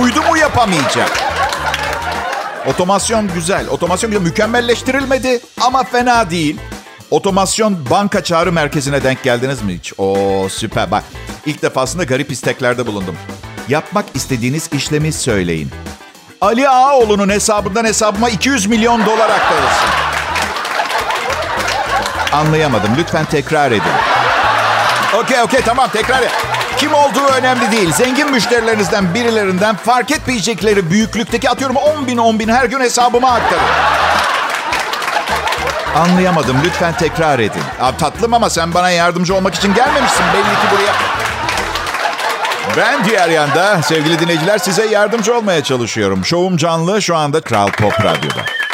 Uydu 0.01 0.21
mu 0.21 0.38
yapamayacak? 0.38 1.24
Otomasyon 2.67 3.30
güzel. 3.34 3.67
Otomasyon 3.67 4.12
güzel. 4.12 4.25
Mükemmelleştirilmedi 4.25 5.39
ama 5.62 5.84
fena 5.84 6.30
değil. 6.30 6.60
Otomasyon 7.12 7.89
banka 7.89 8.23
çağrı 8.23 8.51
merkezine 8.51 9.04
denk 9.04 9.23
geldiniz 9.23 9.62
mi 9.62 9.73
hiç? 9.78 9.93
Oo 9.97 10.49
süper. 10.49 10.91
Bak 10.91 11.04
ilk 11.45 11.62
defasında 11.62 12.04
garip 12.04 12.32
isteklerde 12.32 12.88
bulundum. 12.88 13.15
Yapmak 13.69 14.06
istediğiniz 14.13 14.69
işlemi 14.73 15.12
söyleyin. 15.13 15.71
Ali 16.41 16.69
Ağaoğlu'nun 16.69 17.30
hesabından 17.30 17.86
hesabıma 17.86 18.30
200 18.30 18.65
milyon 18.65 19.06
dolar 19.06 19.30
aktarılsın. 19.30 19.89
Anlayamadım. 22.32 22.89
Lütfen 22.97 23.25
tekrar 23.25 23.71
edin. 23.71 23.82
Okey 25.23 25.41
okey 25.41 25.62
tamam 25.62 25.89
tekrar. 25.93 26.21
et. 26.23 26.32
Kim 26.77 26.93
olduğu 26.93 27.25
önemli 27.38 27.71
değil. 27.71 27.91
Zengin 27.91 28.31
müşterilerinizden 28.31 29.13
birilerinden 29.13 29.75
fark 29.75 30.11
etmeyecekleri 30.11 30.89
büyüklükteki 30.89 31.49
atıyorum 31.49 31.75
10 31.75 32.07
bin 32.07 32.17
10 32.17 32.39
bin 32.39 32.49
her 32.49 32.65
gün 32.65 32.79
hesabıma 32.79 33.31
aktarın. 33.31 33.63
Anlayamadım. 35.95 36.57
Lütfen 36.65 36.93
tekrar 36.97 37.39
edin. 37.39 37.61
Abi 37.81 37.97
tatlım 37.97 38.33
ama 38.33 38.49
sen 38.49 38.73
bana 38.73 38.89
yardımcı 38.89 39.35
olmak 39.35 39.55
için 39.55 39.73
gelmemişsin 39.73 40.25
belli 40.33 40.43
ki 40.43 40.67
buraya. 40.75 40.93
Ben 42.77 43.05
diğer 43.05 43.29
yanda 43.29 43.81
sevgili 43.81 44.19
dinleyiciler 44.19 44.57
size 44.57 44.85
yardımcı 44.85 45.38
olmaya 45.38 45.63
çalışıyorum. 45.63 46.25
Şovum 46.25 46.57
canlı 46.57 47.01
şu 47.01 47.17
anda 47.17 47.41
Kral 47.41 47.67
Pop 47.67 47.93
Radyo'da. 48.03 48.64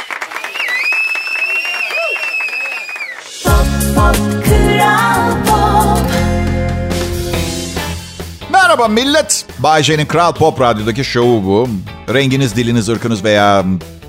Merhaba 8.81 9.01
millet. 9.01 9.45
Bay 9.59 9.83
J'nin 9.83 10.05
Kral 10.05 10.33
Pop 10.33 10.61
Radyo'daki 10.61 11.03
şovu 11.03 11.43
bu. 11.45 11.69
Renginiz, 12.13 12.55
diliniz, 12.55 12.89
ırkınız 12.89 13.23
veya 13.23 13.63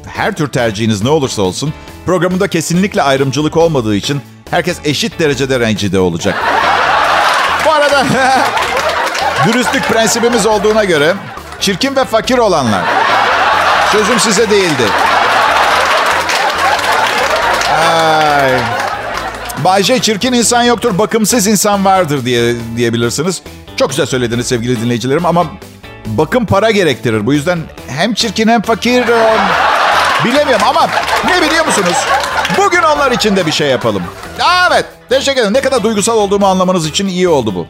her 0.07 0.37
tür 0.37 0.49
tercihiniz 0.49 1.03
ne 1.03 1.09
olursa 1.09 1.43
olsun 1.43 1.73
programında 2.07 2.49
kesinlikle 2.49 3.03
ayrımcılık 3.03 3.57
olmadığı 3.57 3.97
için 3.97 4.21
herkes 4.51 4.77
eşit 4.85 5.19
derecede 5.19 5.61
rencide 5.61 5.99
olacak. 5.99 6.35
Bu 7.67 7.73
arada 7.73 8.05
dürüstlük 9.47 9.89
prensibimiz 9.89 10.47
olduğuna 10.47 10.85
göre 10.85 11.15
çirkin 11.61 11.97
ve 11.97 12.05
fakir 12.05 12.39
olanlar 12.39 12.85
sözüm 13.93 14.21
size 14.21 14.51
değildi. 14.51 14.85
Ay. 17.71 18.53
Bay 19.65 19.83
J, 19.83 19.99
çirkin 19.99 20.33
insan 20.33 20.63
yoktur, 20.63 20.99
bakımsız 20.99 21.47
insan 21.47 21.85
vardır 21.85 22.25
diye 22.25 22.55
diyebilirsiniz. 22.77 23.43
Çok 23.77 23.91
güzel 23.91 24.07
söylediniz 24.07 24.47
sevgili 24.47 24.81
dinleyicilerim 24.81 25.27
ama 25.27 25.47
bakım 26.07 26.47
para 26.47 26.71
gerektirir. 26.71 27.27
Bu 27.27 27.33
yüzden 27.33 27.59
hem 27.89 28.15
çirkin 28.15 28.49
hem 28.49 28.63
fakir 28.63 29.05
bilemiyorum 30.25 30.67
ama 30.69 30.89
ne 31.25 31.43
biliyor 31.43 31.67
musunuz? 31.67 31.97
Bugün 32.59 32.83
onlar 32.83 33.13
için 33.13 33.37
de 33.37 33.47
bir 33.47 33.53
şey 33.53 33.69
yapalım. 33.69 34.03
Evet, 34.71 34.85
teşekkür 35.09 35.41
ederim. 35.41 35.55
Ne 35.55 35.61
kadar 35.61 35.83
duygusal 35.83 36.17
olduğumu 36.17 36.47
anlamanız 36.47 36.87
için 36.87 37.07
iyi 37.07 37.29
oldu 37.29 37.55
bu. 37.55 37.67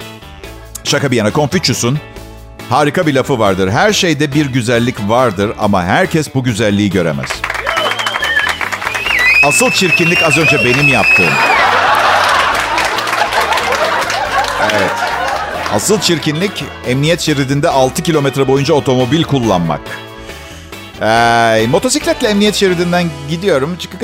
Şaka 0.85 1.11
bir 1.11 1.17
yana, 1.17 1.33
Confucius'un 1.33 1.99
harika 2.71 3.07
bir 3.07 3.15
lafı 3.15 3.39
vardır. 3.39 3.71
Her 3.71 3.93
şeyde 3.93 4.35
bir 4.35 4.47
güzellik 4.47 4.97
vardır 5.09 5.53
ama 5.59 5.85
herkes 5.85 6.35
bu 6.35 6.45
güzelliği 6.45 6.91
göremez. 6.91 7.29
Asıl 9.49 9.71
çirkinlik 9.71 10.23
az 10.23 10.39
önce 10.39 10.59
benim 10.65 10.89
yaptığım. 10.89 11.33
Evet. 14.73 15.02
Asıl 15.73 16.01
çirkinlik 16.01 16.65
emniyet 16.87 17.21
şeridinde 17.21 17.69
6 17.69 18.03
kilometre 18.03 18.49
boyunca 18.49 18.75
otomobil 18.75 19.23
kullanmak. 19.23 19.81
Ee, 21.01 21.67
motosikletle 21.71 22.29
emniyet 22.29 22.55
şeridinden 22.55 23.11
gidiyorum. 23.31 23.77
Çıkık 23.79 24.03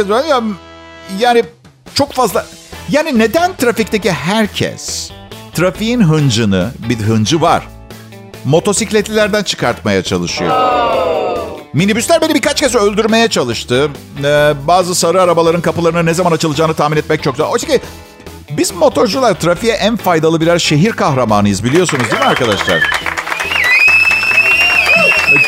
yani 1.18 1.44
çok 1.94 2.12
fazla... 2.12 2.46
Yani 2.90 3.18
neden 3.18 3.56
trafikteki 3.56 4.12
herkes 4.12 5.10
trafiğin 5.54 6.00
hıncını, 6.00 6.70
bir 6.88 6.98
hıncı 6.98 7.40
var, 7.40 7.68
motosikletlilerden 8.44 9.42
çıkartmaya 9.42 10.02
çalışıyor? 10.02 10.52
Minibüsler 11.72 12.20
beni 12.20 12.34
birkaç 12.34 12.60
kez 12.60 12.74
öldürmeye 12.74 13.28
çalıştı. 13.28 13.90
Ee, 14.24 14.52
bazı 14.66 14.94
sarı 14.94 15.22
arabaların 15.22 15.60
kapılarının 15.60 16.06
ne 16.06 16.14
zaman 16.14 16.32
açılacağını 16.32 16.74
tahmin 16.74 16.96
etmek 16.96 17.22
çok 17.22 17.36
zor. 17.36 17.46
Oysa 17.46 17.66
ki 17.66 17.80
biz 18.50 18.70
motorcular 18.72 19.34
trafiğe 19.34 19.74
en 19.74 19.96
faydalı 19.96 20.40
birer 20.40 20.58
şehir 20.58 20.92
kahramanıyız 20.92 21.64
biliyorsunuz 21.64 22.10
değil 22.10 22.22
mi 22.22 22.28
arkadaşlar? 22.28 22.90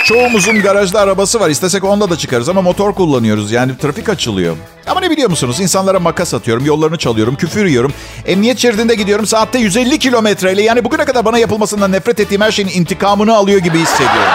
Çoğumuzun 0.04 0.62
garajda 0.62 1.00
arabası 1.00 1.40
var. 1.40 1.50
İstesek 1.50 1.84
onda 1.84 2.10
da 2.10 2.18
çıkarız 2.18 2.48
ama 2.48 2.62
motor 2.62 2.94
kullanıyoruz. 2.94 3.52
Yani 3.52 3.78
trafik 3.78 4.08
açılıyor. 4.08 4.56
Ama 4.86 5.00
ne 5.00 5.10
biliyor 5.10 5.30
musunuz? 5.30 5.60
İnsanlara 5.60 6.00
makas 6.00 6.34
atıyorum, 6.34 6.64
yollarını 6.64 6.98
çalıyorum, 6.98 7.36
küfür 7.36 7.66
yiyorum. 7.66 7.92
Emniyet 8.26 8.58
şeridinde 8.58 8.94
gidiyorum 8.94 9.26
saatte 9.26 9.58
150 9.58 9.98
kilometreyle. 9.98 10.62
Yani 10.62 10.84
bugüne 10.84 11.04
kadar 11.04 11.24
bana 11.24 11.38
yapılmasından 11.38 11.92
nefret 11.92 12.20
ettiğim 12.20 12.40
her 12.40 12.52
şeyin 12.52 12.68
intikamını 12.68 13.34
alıyor 13.36 13.58
gibi 13.58 13.78
hissediyorum. 13.78 14.32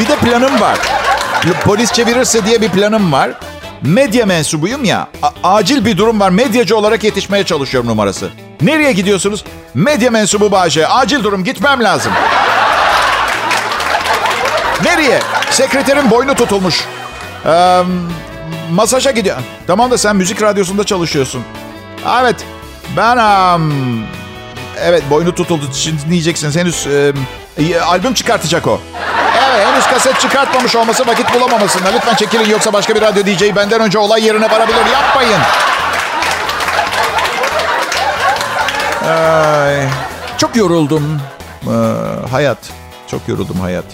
Bir 0.00 0.08
de 0.08 0.16
planım 0.16 0.60
var. 0.60 0.78
Polis 1.64 1.92
çevirirse 1.92 2.46
diye 2.46 2.60
bir 2.60 2.68
planım 2.68 3.12
var. 3.12 3.30
Medya 3.82 4.26
mensubuyum 4.26 4.84
ya. 4.84 5.08
a- 5.22 5.54
acil 5.56 5.84
bir 5.84 5.96
durum 5.98 6.20
var. 6.20 6.30
Medyacı 6.30 6.76
olarak 6.76 7.04
yetişmeye 7.04 7.44
çalışıyorum 7.44 7.90
numarası. 7.90 8.30
Nereye 8.60 8.92
gidiyorsunuz? 8.92 9.44
Medya 9.74 10.10
mensubu 10.10 10.52
Bahçe. 10.52 10.86
Acil 10.86 11.24
durum 11.24 11.44
gitmem 11.44 11.84
lazım. 11.84 12.12
Nereye? 14.84 15.20
Sekreterin 15.50 16.10
boynu 16.10 16.34
tutulmuş. 16.34 16.84
Ee, 17.46 17.80
masaja 18.72 19.10
gidiyor. 19.10 19.36
Tamam 19.66 19.90
da 19.90 19.98
sen 19.98 20.16
müzik 20.16 20.42
radyosunda 20.42 20.84
çalışıyorsun. 20.84 21.42
Evet. 22.22 22.36
Ben... 22.96 23.16
um, 23.54 23.72
evet 24.82 25.02
boynu 25.10 25.34
tutuldu. 25.34 25.64
Şimdi 25.74 26.02
dinleyeceksiniz. 26.06 26.56
Henüz 26.56 26.86
e, 26.86 27.80
albüm 27.80 28.14
çıkartacak 28.14 28.66
o. 28.66 28.80
Evet 29.54 29.66
henüz 29.66 29.86
kaset 29.86 30.20
çıkartmamış 30.20 30.76
olması 30.76 31.06
vakit 31.06 31.34
bulamamasından. 31.34 31.92
Lütfen 31.94 32.14
çekilin 32.14 32.50
yoksa 32.50 32.72
başka 32.72 32.94
bir 32.94 33.00
radyo 33.00 33.26
DJ'yi 33.26 33.56
benden 33.56 33.80
önce 33.80 33.98
olay 33.98 34.24
yerine 34.24 34.50
varabilir. 34.50 34.86
Yapmayın. 34.92 35.40
Ay, 39.08 39.88
çok 40.38 40.56
yoruldum. 40.56 41.20
Ee, 41.66 41.70
hayat. 42.30 42.58
Çok 43.06 43.28
yoruldum 43.28 43.60
hayat. 43.60 43.84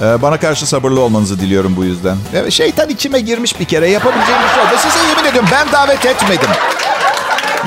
Ee, 0.00 0.22
bana 0.22 0.40
karşı 0.40 0.66
sabırlı 0.66 1.00
olmanızı 1.00 1.40
diliyorum 1.40 1.76
bu 1.76 1.84
yüzden. 1.84 2.16
Evet, 2.34 2.52
şeytan 2.52 2.88
içime 2.88 3.20
girmiş 3.20 3.60
bir 3.60 3.64
kere. 3.64 3.90
Yapabileceğim 3.90 4.40
bir 4.42 4.54
şey 4.54 4.64
yok. 4.64 4.80
Size 4.80 5.08
yemin 5.08 5.24
ediyorum 5.24 5.48
ben 5.52 5.72
davet 5.72 6.06
etmedim. 6.06 6.50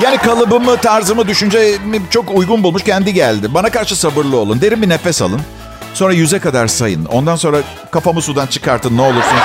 Yani 0.02 0.18
kalıbımı, 0.18 0.76
tarzımı, 0.76 1.28
düşüncemi 1.28 2.02
çok 2.10 2.30
uygun 2.30 2.62
bulmuş 2.62 2.82
kendi 2.82 3.14
geldi. 3.14 3.54
Bana 3.54 3.70
karşı 3.70 3.96
sabırlı 3.96 4.36
olun. 4.36 4.60
Derin 4.60 4.82
bir 4.82 4.88
nefes 4.88 5.22
alın. 5.22 5.40
Sonra 5.98 6.12
yüze 6.12 6.38
kadar 6.38 6.66
sayın. 6.66 7.04
Ondan 7.04 7.36
sonra 7.36 7.58
kafamı 7.90 8.22
sudan 8.22 8.46
çıkartın 8.46 8.96
ne 8.96 9.02
olursunuz. 9.02 9.42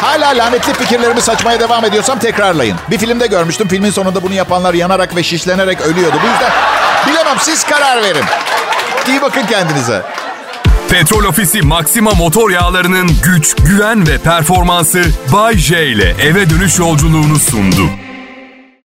Hala 0.00 0.28
lanetli 0.28 0.72
fikirlerimi 0.72 1.20
saçmaya 1.20 1.60
devam 1.60 1.84
ediyorsam 1.84 2.18
tekrarlayın. 2.18 2.76
Bir 2.90 2.98
filmde 2.98 3.26
görmüştüm. 3.26 3.68
Filmin 3.68 3.90
sonunda 3.90 4.22
bunu 4.22 4.34
yapanlar 4.34 4.74
yanarak 4.74 5.16
ve 5.16 5.22
şişlenerek 5.22 5.80
ölüyordu. 5.80 6.16
Bu 6.22 6.26
yüzden 6.26 6.52
bilemem 7.06 7.36
siz 7.40 7.64
karar 7.64 8.02
verin. 8.02 8.24
İyi 9.08 9.22
bakın 9.22 9.46
kendinize. 9.46 10.02
Petrol 10.90 11.24
Ofisi 11.24 11.62
Maxima 11.62 12.10
motor 12.10 12.50
yağlarının 12.50 13.10
güç, 13.22 13.54
güven 13.54 14.08
ve 14.08 14.18
performansı 14.18 15.02
Bay 15.32 15.56
J 15.56 15.86
ile 15.86 16.14
eve 16.22 16.50
dönüş 16.50 16.78
yolculuğunu 16.78 17.38
sundu. 17.38 18.01